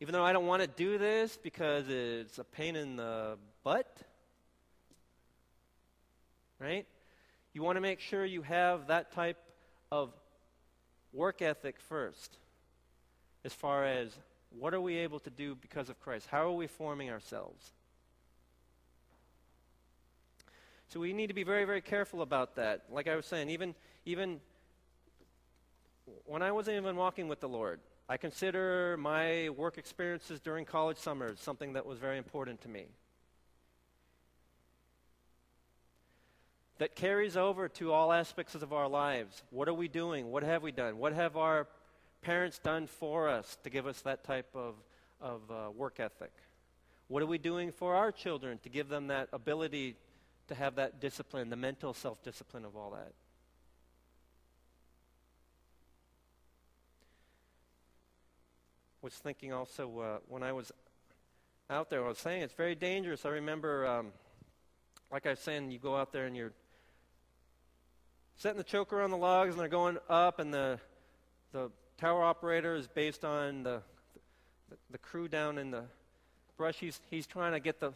[0.01, 3.96] Even though I don't want to do this because it's a pain in the butt,
[6.61, 6.87] right?
[7.53, 9.38] You want to make sure you have that type
[9.90, 10.12] of
[11.12, 12.37] work ethic first
[13.48, 14.12] as far as
[14.50, 16.26] what are we able to do because of Christ?
[16.30, 17.72] How are we forming ourselves?
[20.88, 22.84] So we need to be very, very careful about that.
[22.90, 24.40] Like I was saying, even, even
[26.26, 30.98] when I wasn't even walking with the Lord, I consider my work experiences during college
[30.98, 32.84] summers something that was very important to me.
[36.76, 39.42] That carries over to all aspects of our lives.
[39.48, 40.30] What are we doing?
[40.30, 40.98] What have we done?
[40.98, 41.66] What have our
[42.22, 44.74] parents done for us to give us that type of,
[45.20, 46.33] of uh, work ethic?
[47.09, 49.96] What are we doing for our children to give them that ability
[50.48, 53.12] to have that discipline, the mental self discipline of all that?
[59.00, 60.72] Was thinking also uh, when I was
[61.70, 63.24] out there, I was saying it's very dangerous.
[63.24, 64.09] I remember, um,
[65.12, 66.52] like I was saying, you go out there and you're
[68.37, 70.78] setting the choker on the logs and they're going up, and the,
[71.52, 73.82] the tower operator is based on the,
[74.90, 75.82] the, crew down in the
[76.56, 76.76] brush.
[76.76, 77.92] He's, he's trying to get the,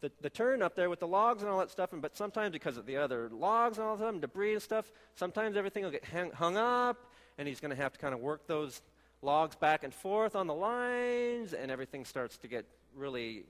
[0.00, 2.52] the, the turn up there with the logs and all that stuff, and, but sometimes
[2.52, 6.04] because of the other logs and all them, debris and stuff, sometimes everything will get
[6.04, 8.80] hang, hung up, and he's going to have to kind of work those
[9.20, 12.64] logs back and forth on the lines, and everything starts to get
[12.96, 13.44] really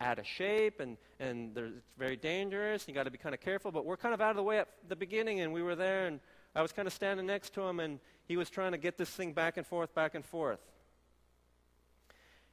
[0.00, 2.88] out of shape, and, and it's very dangerous.
[2.88, 4.60] You got to be kind of careful, but we're kind of out of the way
[4.60, 6.20] at the beginning, and we were there, and
[6.54, 8.00] I was kind of standing next to him, and
[8.30, 10.60] he was trying to get this thing back and forth, back and forth.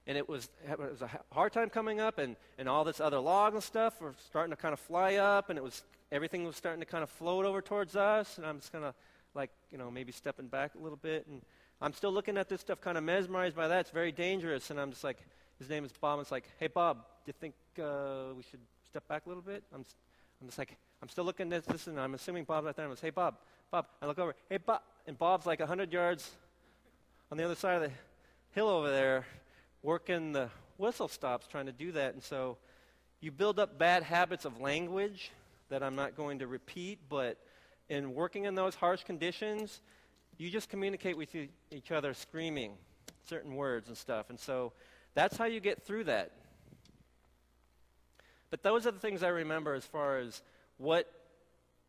[0.08, 3.20] And it was, it was a hard time coming up, and, and all this other
[3.20, 6.56] log and stuff were starting to kind of fly up, and it was everything was
[6.56, 8.96] starting to kind of float over towards us, and I'm just kind of
[9.36, 11.44] like, you know, maybe stepping back a little bit, and
[11.80, 13.82] I'm still looking at this stuff, kind of mesmerized by that.
[13.82, 15.20] It's very dangerous, and I'm just like,
[15.60, 16.18] his name is Bob.
[16.18, 19.44] And it's like, hey Bob, do you think uh, we should step back a little
[19.44, 19.64] bit?
[19.72, 19.86] I'm,
[20.42, 22.86] I'm just like, I'm still looking at this, and I'm assuming Bob's right there.
[22.86, 23.36] I'm like, hey Bob,
[23.70, 23.86] Bob.
[24.02, 26.30] I look over, hey Bob, and Bob's like 100 yards
[27.32, 27.92] on the other side of the
[28.52, 29.26] hill over there,
[29.82, 32.14] working the whistle stops, trying to do that.
[32.14, 32.58] And so
[33.22, 35.32] you build up bad habits of language
[35.70, 37.38] that I'm not going to repeat, but
[37.88, 39.80] in working in those harsh conditions,
[40.38, 41.34] you just communicate with
[41.72, 42.74] each other screaming
[43.30, 44.30] certain words and stuff.
[44.30, 44.74] And so
[45.16, 46.32] that's how you get through that.
[48.50, 50.42] But those are the things I remember as far as
[50.78, 51.10] what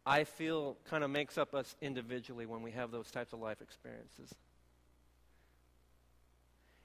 [0.08, 3.60] I feel kind of makes up us individually when we have those types of life
[3.60, 4.34] experiences.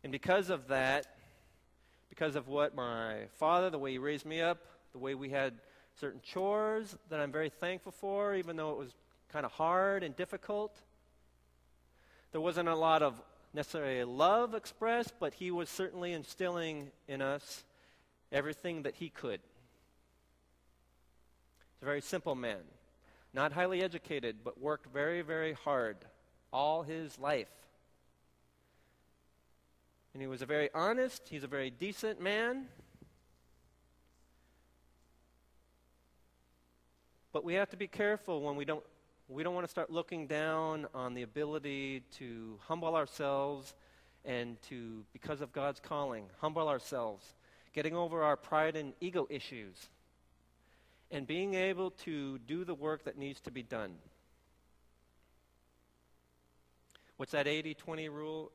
[0.04, 1.08] And because of that,
[2.10, 4.58] because of what my father, the way he raised me up,
[4.92, 5.54] the way we had
[6.02, 8.94] certain chores that I'm very thankful for, even though it was
[9.32, 10.76] kind of hard and difficult.
[12.34, 13.22] There wasn't a lot of
[13.54, 17.64] necessarily love expressed, but he was certainly instilling in us
[18.34, 19.40] everything that he could
[21.84, 22.60] He's a very simple man,
[23.34, 25.98] not highly educated, but worked very, very hard
[26.52, 27.50] all his life.
[30.14, 32.68] And he was a very honest, he's a very decent man.
[37.32, 38.84] But we have to be careful when we don't
[39.30, 43.74] we don't want to start looking down on the ability to humble ourselves
[44.26, 47.34] and to because of God's calling, humble ourselves,
[47.74, 49.90] getting over our pride and ego issues
[51.14, 53.94] and being able to do the work that needs to be done.
[57.18, 58.52] What's that 80 20 rule?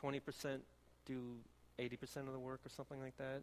[0.00, 0.60] 20%
[1.04, 1.34] do
[1.78, 3.42] 80% of the work or something like that?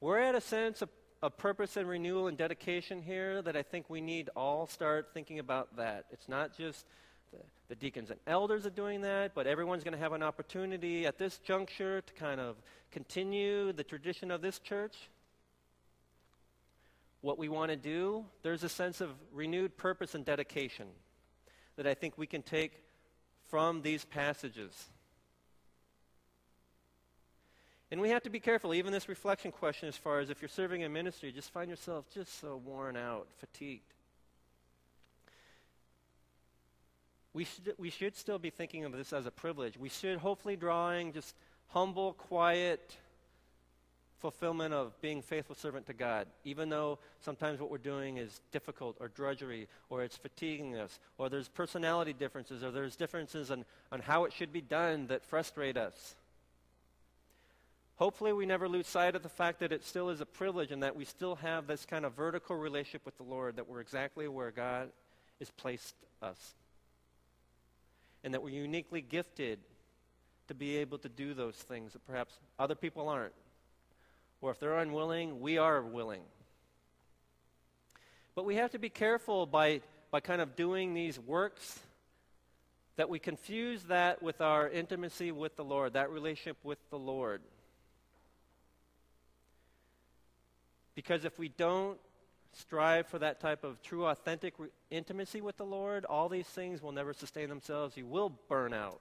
[0.00, 0.88] We're at a sense of,
[1.22, 5.38] of purpose and renewal and dedication here that I think we need all start thinking
[5.38, 6.06] about that.
[6.10, 6.86] It's not just
[7.30, 11.06] the, the deacons and elders are doing that, but everyone's going to have an opportunity
[11.06, 12.56] at this juncture to kind of
[12.90, 15.10] continue the tradition of this church.
[17.24, 20.88] What we want to do, there's a sense of renewed purpose and dedication
[21.76, 22.82] that I think we can take
[23.48, 24.90] from these passages.
[27.90, 30.50] And we have to be careful, even this reflection question, as far as if you're
[30.50, 33.94] serving in ministry, just find yourself just so worn out, fatigued.
[37.32, 39.78] We should, we should still be thinking of this as a privilege.
[39.78, 41.34] We should hopefully drawing just
[41.68, 42.98] humble, quiet
[44.24, 48.96] fulfillment of being faithful servant to God, even though sometimes what we're doing is difficult
[48.98, 54.00] or drudgery or it's fatiguing us or there's personality differences or there's differences on, on
[54.00, 56.14] how it should be done that frustrate us.
[57.96, 60.82] Hopefully, we never lose sight of the fact that it still is a privilege and
[60.82, 64.26] that we still have this kind of vertical relationship with the Lord, that we're exactly
[64.26, 64.88] where God
[65.38, 66.54] has placed us.
[68.24, 69.58] And that we're uniquely gifted
[70.48, 73.34] to be able to do those things that perhaps other people aren't.
[74.44, 76.20] Or if they're unwilling, we are willing.
[78.34, 79.80] But we have to be careful by,
[80.10, 81.80] by kind of doing these works
[82.96, 87.40] that we confuse that with our intimacy with the Lord, that relationship with the Lord.
[90.94, 91.96] Because if we don't
[92.52, 96.82] strive for that type of true, authentic re- intimacy with the Lord, all these things
[96.82, 97.96] will never sustain themselves.
[97.96, 99.00] You will burn out.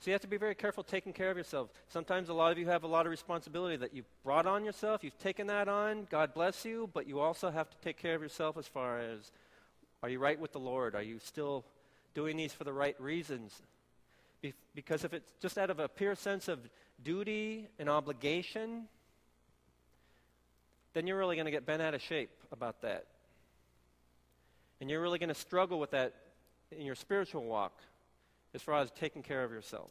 [0.00, 1.70] So you have to be very careful taking care of yourself.
[1.88, 5.02] Sometimes a lot of you have a lot of responsibility that you've brought on yourself.
[5.02, 6.06] You've taken that on.
[6.08, 6.88] God bless you.
[6.92, 9.32] But you also have to take care of yourself as far as
[10.00, 10.94] are you right with the Lord?
[10.94, 11.64] Are you still
[12.14, 13.60] doing these for the right reasons?
[14.40, 16.60] Be- because if it's just out of a pure sense of
[17.02, 18.84] duty and obligation,
[20.94, 23.06] then you're really going to get bent out of shape about that.
[24.80, 26.14] And you're really going to struggle with that
[26.70, 27.72] in your spiritual walk
[28.54, 29.90] as far as taking care of yourself.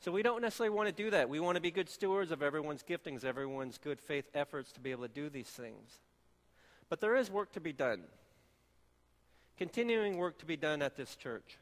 [0.00, 1.28] So we don't necessarily want to do that.
[1.28, 4.90] We want to be good stewards of everyone's giftings, everyone's good faith efforts to be
[4.90, 6.00] able to do these things.
[6.88, 8.02] But there is work to be done.
[9.56, 11.56] Continuing work to be done at this church.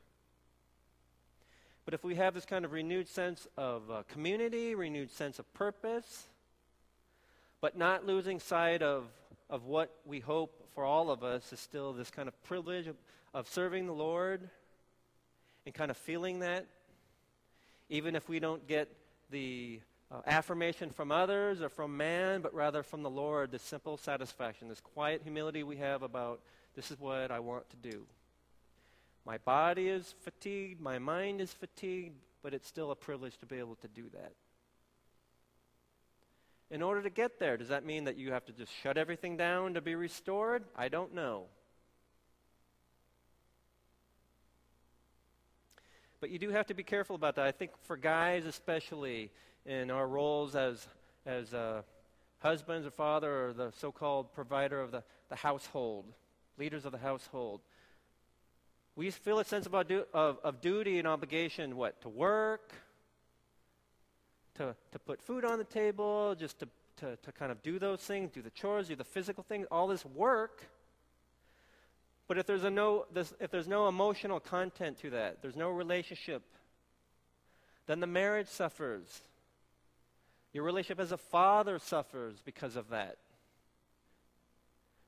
[1.85, 5.53] But if we have this kind of renewed sense of uh, community, renewed sense of
[5.53, 6.27] purpose,
[7.61, 9.05] but not losing sight of,
[9.51, 12.97] of what we hope for all of us is still this kind of privilege of,
[13.35, 14.49] of serving the Lord
[15.71, 16.67] and kind of feeling that,
[17.89, 18.89] even if we don't get
[19.31, 19.79] the
[20.11, 24.67] uh, affirmation from others or from man, but rather from the Lord, this simple satisfaction,
[24.67, 26.41] this quiet humility we have about
[26.75, 28.05] this is what I want to do.
[29.25, 33.61] My body is fatigued, my mind is fatigued, but it's still a privilege to be
[33.61, 34.33] able to do that.
[36.69, 39.37] In order to get there, does that mean that you have to just shut everything
[39.37, 40.65] down to be restored?
[40.75, 41.45] I don't know.
[46.21, 47.47] But you do have to be careful about that.
[47.47, 49.31] I think for guys, especially
[49.65, 50.87] in our roles as,
[51.25, 51.83] as uh,
[52.41, 56.05] husbands or father or the so called provider of the, the household,
[56.59, 57.61] leaders of the household,
[58.97, 62.01] we feel a sense of, of, of duty and obligation, what?
[62.03, 62.75] To work,
[64.57, 68.01] to, to put food on the table, just to, to, to kind of do those
[68.01, 70.67] things, do the chores, do the physical things, all this work.
[72.31, 75.69] But if there's, a no, this, if there's no emotional content to that, there's no
[75.69, 76.45] relationship,
[77.89, 79.23] then the marriage suffers.
[80.53, 83.17] Your relationship as a father suffers because of that.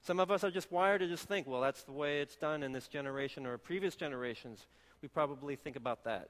[0.05, 2.64] Some of us are just wired to just think, well, that's the way it's done
[2.64, 4.66] in this generation or previous generations.
[5.01, 6.29] We probably think about that.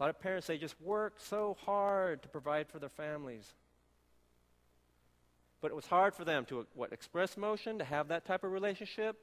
[0.00, 3.52] A lot of parents, they just work so hard to provide for their families.
[5.60, 8.52] But it was hard for them to, what, express emotion, to have that type of
[8.52, 9.18] relationship.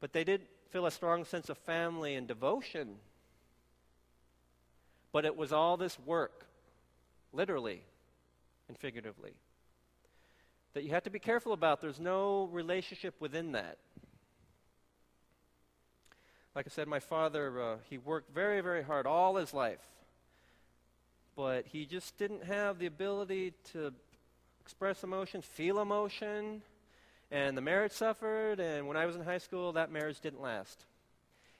[0.00, 2.96] But they did feel a strong sense of family and devotion.
[5.12, 6.46] But it was all this work
[7.32, 7.82] literally
[8.68, 9.34] and figuratively.
[10.74, 11.80] That you have to be careful about.
[11.80, 13.78] There's no relationship within that.
[16.54, 19.86] Like I said, my father, uh, he worked very, very hard all his life.
[21.34, 23.92] But he just didn't have the ability to
[24.62, 26.62] express emotion, feel emotion.
[27.30, 30.84] And the marriage suffered, and when I was in high school, that marriage didn't last.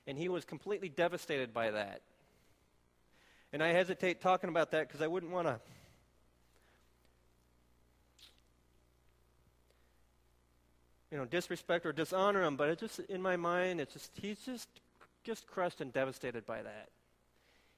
[0.06, 2.00] And he was completely devastated by that.
[3.52, 5.58] And I hesitate talking about that because I wouldn't want to
[11.10, 14.38] you know, disrespect or dishonor him, but it just in my mind, it's just he's
[14.40, 14.68] just
[15.24, 16.88] just crushed and devastated by that.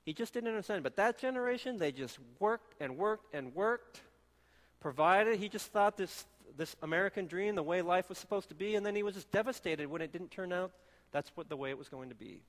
[0.05, 0.83] He just didn't understand.
[0.83, 4.01] But that generation, they just worked and worked and worked,
[4.81, 5.39] provided.
[5.39, 6.25] He just thought this
[6.57, 9.31] this American dream, the way life was supposed to be, and then he was just
[9.31, 10.73] devastated when it didn't turn out
[11.13, 12.43] that's what the way it was going to be.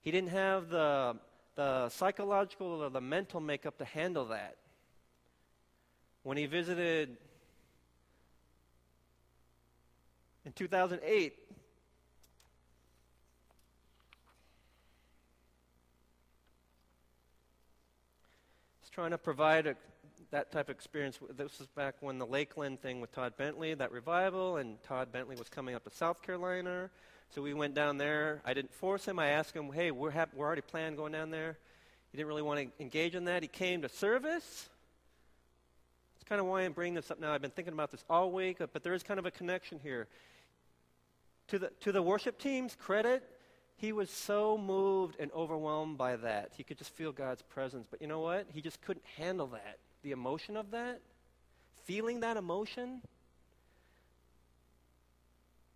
[0.00, 1.16] He didn't have the
[1.58, 4.56] the psychological or the mental makeup to handle that.
[6.22, 7.16] When he visited
[10.44, 11.34] in 2008,
[18.80, 19.74] he's trying to provide a,
[20.30, 21.18] that type of experience.
[21.36, 25.36] This was back when the Lakeland thing with Todd Bentley, that revival, and Todd Bentley
[25.36, 26.90] was coming up to South Carolina.
[27.30, 28.40] So we went down there.
[28.44, 29.18] I didn't force him.
[29.18, 31.58] I asked him, hey, we're, hap- we're already planning going down there.
[32.10, 33.42] He didn't really want to engage in that.
[33.42, 34.68] He came to service
[36.16, 37.32] It's kind of why I'm bringing this up now.
[37.32, 40.08] I've been thinking about this all week, but there is kind of a connection here.
[41.48, 43.22] To the, to the worship team's credit,
[43.76, 46.52] he was so moved and overwhelmed by that.
[46.56, 47.86] He could just feel God's presence.
[47.90, 48.46] But you know what?
[48.52, 49.78] He just couldn't handle that.
[50.02, 51.00] The emotion of that,
[51.84, 53.02] feeling that emotion.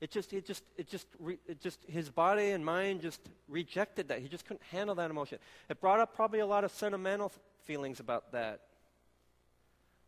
[0.01, 1.07] It just, it just, it just,
[1.47, 4.21] it just, his body and mind just rejected that.
[4.21, 5.39] He just couldn't handle that emotion.
[5.69, 7.33] It brought up probably a lot of sentimental
[7.65, 8.61] feelings about that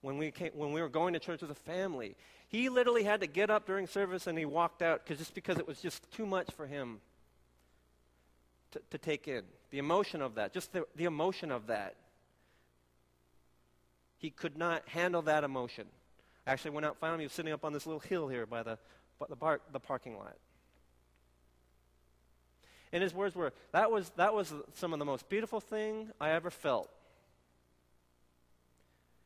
[0.01, 2.17] when we, came, when we were going to church as a family.
[2.49, 5.59] He literally had to get up during service and he walked out cause just because
[5.59, 7.01] it was just too much for him
[8.73, 9.43] to, to take in.
[9.71, 11.97] The emotion of that, just the, the emotion of that.
[14.19, 15.87] He could not handle that emotion.
[16.47, 17.21] I actually went out and found him.
[17.21, 18.79] He was sitting up on this little hill here by the,
[19.19, 20.37] by the, bar, the parking lot.
[22.93, 26.31] And his words were, that was, that was some of the most beautiful thing I
[26.31, 26.89] ever felt.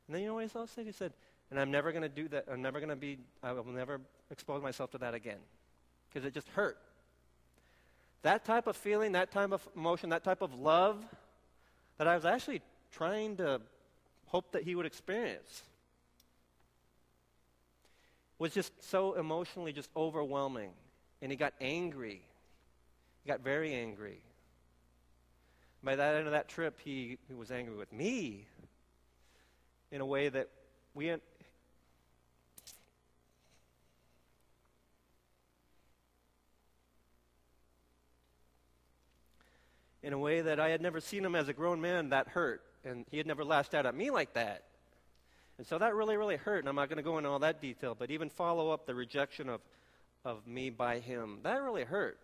[0.07, 0.87] And then you know what he else said?
[0.87, 1.13] He said,
[1.51, 2.47] and I'm never going to do that.
[2.51, 5.39] I'm never going to be, I will never expose myself to that again.
[6.09, 6.79] Because it just hurt.
[8.23, 11.05] That type of feeling, that type of emotion, that type of love
[11.99, 13.61] that I was actually trying to
[14.29, 15.63] hope that he would experience
[18.39, 20.71] was just so emotionally just overwhelming.
[21.21, 22.23] And he got angry.
[23.25, 24.21] He got very angry.
[25.83, 28.47] By that end of that trip, he, he was angry with me
[29.91, 30.49] in a way that
[30.95, 31.11] we
[40.03, 42.63] in a way that I had never seen him as a grown man that hurt.
[42.85, 44.65] And he had never lashed out at me like that.
[45.59, 46.61] And so that really, really hurt.
[46.61, 48.95] And I'm not going to go into all that detail, but even follow up the
[48.95, 49.61] rejection of,
[50.25, 51.41] of me by him.
[51.43, 52.19] That really hurt.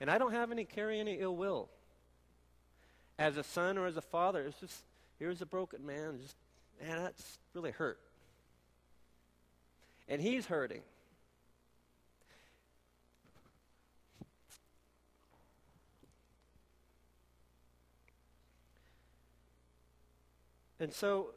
[0.00, 1.68] And I don't have any, carry any ill will.
[3.18, 4.82] As a son or as a father, it's just,
[5.18, 6.18] here's a broken man.
[6.22, 6.36] Just,
[6.80, 7.98] man, that's really hurt.
[10.08, 10.82] And he's hurting.
[20.80, 21.28] And so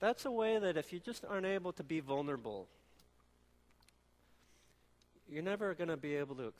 [0.00, 2.68] that's a way that if you just aren't able to be vulnerable,
[5.28, 6.52] you're never going to be able to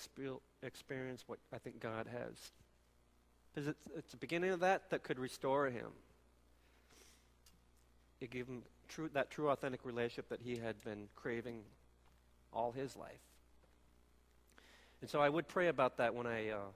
[0.63, 2.53] experience what I think God has.
[3.55, 5.89] Because it's, it's the beginning of that that could restore him.
[8.21, 11.61] It gave him true, that true, authentic relationship that he had been craving
[12.53, 13.21] all his life.
[15.01, 16.69] And so I would pray about that when I, uh,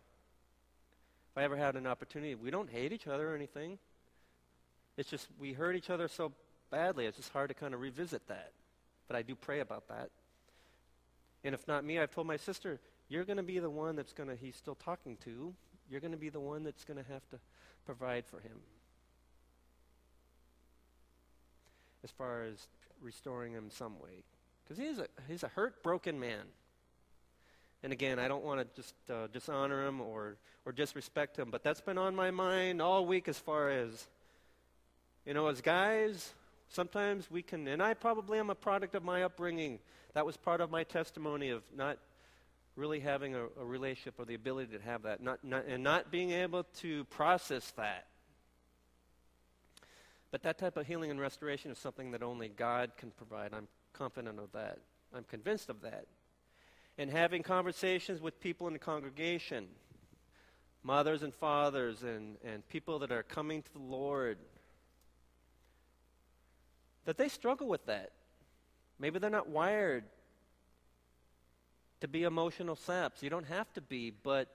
[1.33, 2.35] if I ever had an opportunity.
[2.35, 3.79] We don't hate each other or anything.
[5.01, 6.31] It's just we hurt each other so
[6.71, 8.53] badly, it's just hard to kind of revisit that.
[9.09, 10.11] But I do pray about that.
[11.43, 12.79] And if not me, I've told my sister,
[13.09, 15.55] you're going to be the one that's going to, he's still talking to.
[15.91, 17.39] You're going to be the one that's going to have to
[17.87, 18.59] provide for him.
[22.05, 22.69] As far as
[23.01, 24.23] restoring him some way.
[24.63, 26.43] Because he's a, he's a hurt, broken man.
[27.83, 30.37] And again, I don't want to just uh, dishonor him or,
[30.67, 34.07] or disrespect him, but that's been on my mind all week as far as
[35.27, 36.35] you know, as guys,
[36.69, 39.79] sometimes we can, and I probably am a product of my upbringing.
[40.15, 41.99] That was part of my testimony of not
[42.77, 46.11] really having a, a relationship or the ability to have that, not, not, and not
[46.11, 48.07] being able to process that.
[50.31, 53.53] But that type of healing and restoration is something that only God can provide.
[53.53, 54.79] I'm confident of that.
[55.15, 56.07] I'm convinced of that.
[56.99, 59.67] And having conversations with people in the congregation,
[60.83, 64.39] mothers and fathers, and, and people that are coming to the Lord,
[67.05, 68.13] that they struggle with that.
[68.99, 70.05] Maybe they're not wired
[72.01, 73.23] to be emotional saps.
[73.23, 74.49] You don't have to be, but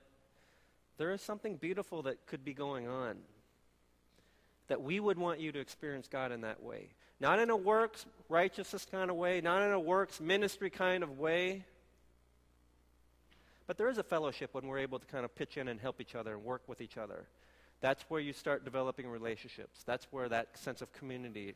[0.98, 3.16] there is something beautiful that could be going on.
[4.68, 6.88] That we would want you to experience God in that way.
[7.20, 11.18] Not in a works righteousness kind of way, not in a works ministry kind of
[11.18, 11.64] way.
[13.66, 16.00] But there is a fellowship when we're able to kind of pitch in and help
[16.00, 17.26] each other and work with each other.
[17.80, 19.82] That's where you start developing relationships.
[19.84, 21.54] That's where that sense of community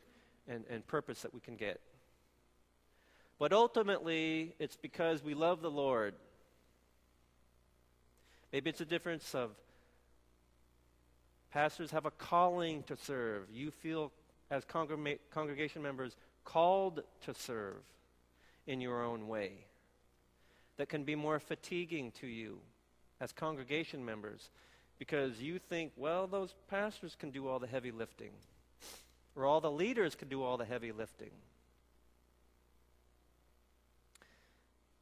[0.48, 1.80] and, and purpose that we can get.
[3.38, 6.14] But ultimately, it's because we love the Lord.
[8.52, 9.50] Maybe it's a difference of
[11.50, 13.44] pastors have a calling to serve.
[13.52, 14.12] You feel,
[14.50, 17.82] as congreg- congregation members, called to serve
[18.66, 19.52] in your own way.
[20.76, 22.58] That can be more fatiguing to you
[23.20, 24.50] as congregation members
[24.98, 28.30] because you think, well, those pastors can do all the heavy lifting,
[29.36, 31.30] or all the leaders can do all the heavy lifting.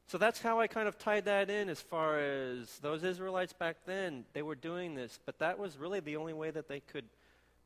[0.09, 3.77] So that's how I kind of tied that in as far as those Israelites back
[3.85, 7.05] then, they were doing this, but that was really the only way that they could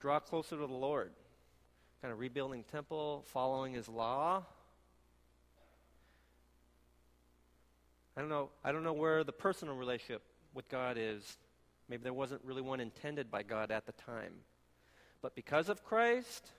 [0.01, 1.13] draw closer to the Lord.
[2.01, 4.43] Kind of rebuilding temple, following his law.
[8.17, 11.39] I don't know, I don't know where the personal relationship with God is.
[11.89, 14.33] Maybe there wasn't really one intended by God at the time.
[15.23, 16.51] But because of Christ,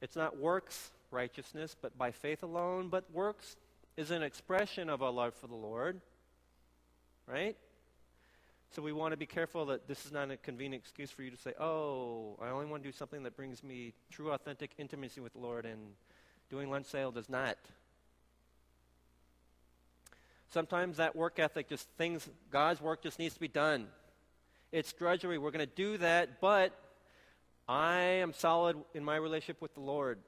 [0.00, 3.56] it's not works righteousness, but by faith alone, but works
[3.96, 6.00] is an expression of our love for the Lord,
[7.28, 7.56] right?
[8.74, 11.30] So we want to be careful that this is not a convenient excuse for you
[11.30, 15.20] to say, oh, I only want to do something that brings me true, authentic intimacy
[15.20, 15.78] with the Lord, and
[16.50, 17.56] doing lunch sale does not.
[20.50, 23.86] Sometimes that work ethic, just things, God's work just needs to be done.
[24.72, 25.38] It's drudgery.
[25.38, 26.72] We're going to do that, but
[27.68, 30.18] I am solid in my relationship with the Lord.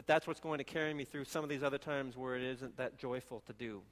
[0.00, 2.42] that that's what's going to carry me through some of these other times where it
[2.42, 3.82] isn't that joyful to do.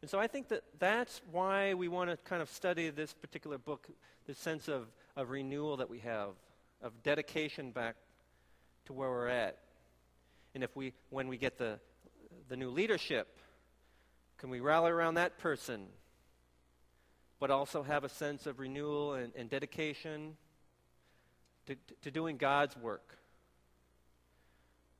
[0.00, 3.58] And so I think that that's why we want to kind of study this particular
[3.58, 3.88] book,
[4.26, 6.30] this sense of, of renewal that we have,
[6.82, 7.94] of dedication back
[8.86, 9.58] to where we're at.
[10.56, 11.78] And if we, when we get the,
[12.48, 13.38] the new leadership,
[14.38, 15.86] can we rally around that person,
[17.40, 20.36] but also have a sense of renewal and, and dedication
[21.66, 23.18] to, to doing God's work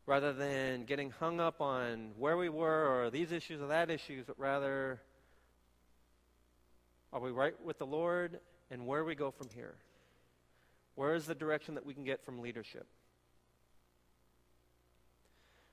[0.07, 4.25] rather than getting hung up on where we were or these issues or that issues,
[4.27, 5.01] but rather
[7.13, 9.77] are we right with the Lord and where we go from here?
[10.95, 12.87] Where is the direction that we can get from leadership?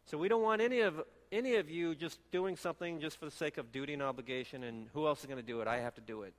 [0.06, 1.02] So we don't want any of
[1.32, 4.88] any of you just doing something just for the sake of duty and obligation and
[4.94, 5.68] who else is going to do it?
[5.68, 6.34] I have to do it.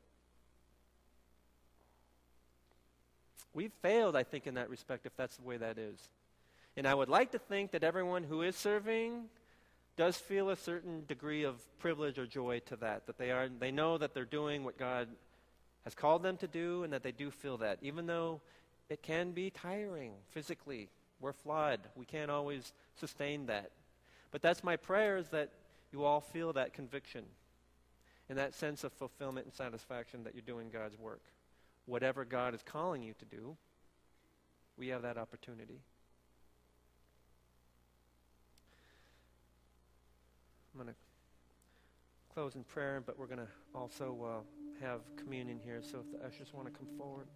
[3.54, 5.98] We've failed, I think, in that respect, if that's the way that is.
[6.76, 9.24] And I would like to think that everyone who is serving
[9.96, 13.70] does feel a certain degree of privilege or joy to that, that they, are, they
[13.70, 15.08] know that they're doing what God
[15.84, 18.40] has called them to do and that they do feel that, even though
[18.88, 20.88] it can be tiring physically.
[21.20, 21.80] We're flawed.
[21.94, 23.70] We can't always sustain that.
[24.30, 25.50] But that's my prayer is that
[25.92, 27.24] you all feel that conviction
[28.28, 31.20] and that sense of fulfillment and satisfaction that you're doing God's work
[31.86, 33.56] whatever God is calling you to do,
[34.76, 35.80] we have that opportunity.
[40.74, 40.98] I'm going to
[42.32, 44.42] close in prayer, but we're going to also
[44.80, 45.82] uh, have communion here.
[45.82, 47.26] So if the ushers want to come forward.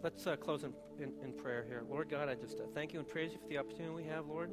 [0.00, 1.82] Let's uh, close in, in, in, prayer here.
[1.90, 4.26] Lord God, I just uh, thank you and praise you for the opportunity we have,
[4.26, 4.52] Lord.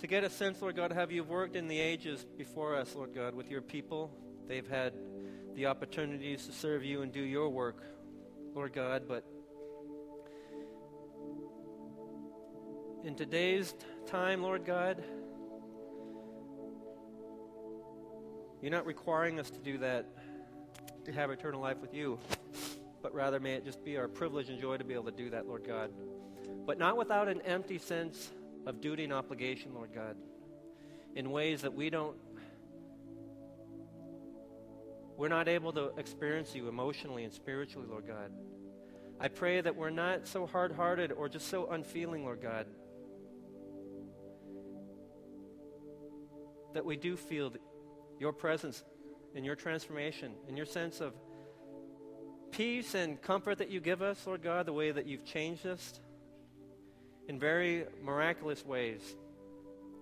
[0.00, 3.14] To get a sense, Lord God, have you worked in the ages before us, Lord
[3.14, 4.10] God, with your people?
[4.48, 4.94] They've had
[5.54, 7.84] the opportunities to serve you and do your work,
[8.52, 9.24] Lord God, but
[13.04, 13.74] in today's
[14.06, 15.04] time, Lord God,
[18.60, 20.06] you're not requiring us to do that
[21.04, 22.18] to have eternal life with you,
[23.02, 25.30] but rather may it just be our privilege and joy to be able to do
[25.30, 25.90] that, Lord God.
[26.66, 28.30] But not without an empty sense
[28.66, 30.16] of duty and obligation, Lord God,
[31.14, 32.16] in ways that we don't,
[35.16, 38.30] we're not able to experience you emotionally and spiritually, Lord God.
[39.20, 42.66] I pray that we're not so hard hearted or just so unfeeling, Lord God,
[46.74, 47.52] that we do feel
[48.18, 48.82] your presence
[49.34, 51.14] and your transformation in your sense of
[52.50, 56.00] peace and comfort that you give us, Lord God, the way that you've changed us
[57.28, 59.00] in very miraculous ways.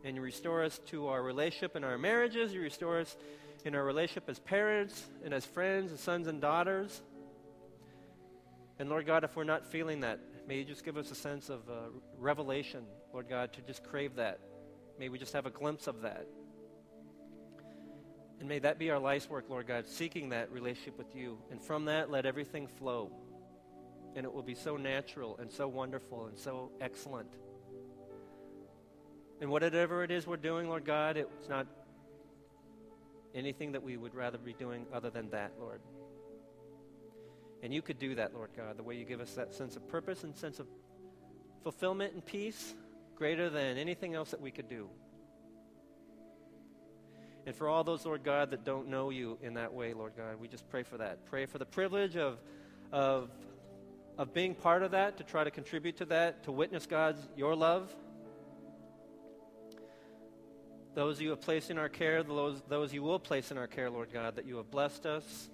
[0.05, 3.17] And you restore us to our relationship in our marriages, you restore us
[3.65, 7.03] in our relationship as parents and as friends and sons and daughters.
[8.79, 10.19] And Lord God, if we're not feeling that,
[10.49, 11.75] may you just give us a sense of uh,
[12.19, 14.41] revelation, Lord God, to just crave that.
[14.99, 16.27] May we just have a glimpse of that.
[18.41, 21.39] And may that be our life's work, Lord God, seeking that relationship with you.
[21.51, 23.13] And from that, let everything flow.
[24.17, 27.29] And it will be so natural and so wonderful and so excellent.
[29.41, 31.67] And whatever it is we're doing, Lord God, it's not
[33.35, 35.81] anything that we would rather be doing other than that, Lord.
[37.63, 39.87] And you could do that, Lord God, the way you give us that sense of
[39.87, 40.67] purpose and sense of
[41.63, 42.75] fulfillment and peace
[43.17, 44.89] greater than anything else that we could do.
[47.47, 50.39] And for all those, Lord God, that don't know you in that way, Lord God,
[50.39, 51.25] we just pray for that.
[51.27, 52.39] Pray for the privilege of,
[52.93, 53.31] of,
[54.19, 57.57] of being part of that, to try to contribute to that, to witness God's, your
[57.57, 57.95] love.
[60.95, 63.89] Those you have placed in our care, those, those you will place in our care,
[63.89, 65.49] Lord God, that you have blessed us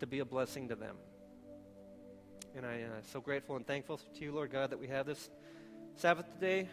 [0.00, 0.96] to be a blessing to them.
[2.56, 5.06] And I am uh, so grateful and thankful to you, Lord God, that we have
[5.06, 5.28] this
[5.96, 6.68] Sabbath day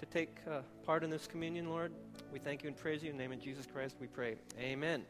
[0.00, 1.92] to take uh, part in this communion, Lord.
[2.34, 3.10] We thank you and praise you.
[3.10, 4.34] In the name of Jesus Christ, we pray.
[4.58, 5.04] Amen.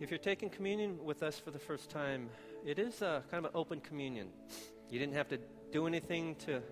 [0.00, 2.28] If you're taking communion with us for the first time,
[2.64, 4.28] it is a, kind of an open communion.
[4.88, 5.40] You didn't have to
[5.72, 6.62] do anything to,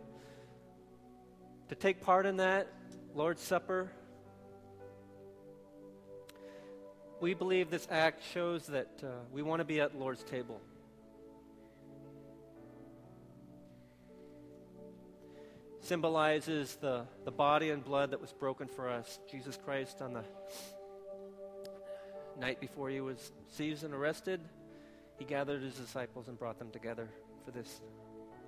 [1.68, 2.68] to take part in that.
[3.12, 3.90] Lord's Supper.
[7.20, 10.60] We believe this act shows that uh, we want to be at Lord's table.
[15.90, 19.18] Symbolizes the, the body and blood that was broken for us.
[19.28, 20.22] Jesus Christ on the
[22.38, 24.40] night before he was seized and arrested,
[25.18, 27.08] he gathered his disciples and brought them together
[27.44, 27.80] for this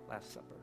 [0.09, 0.62] Last Supper.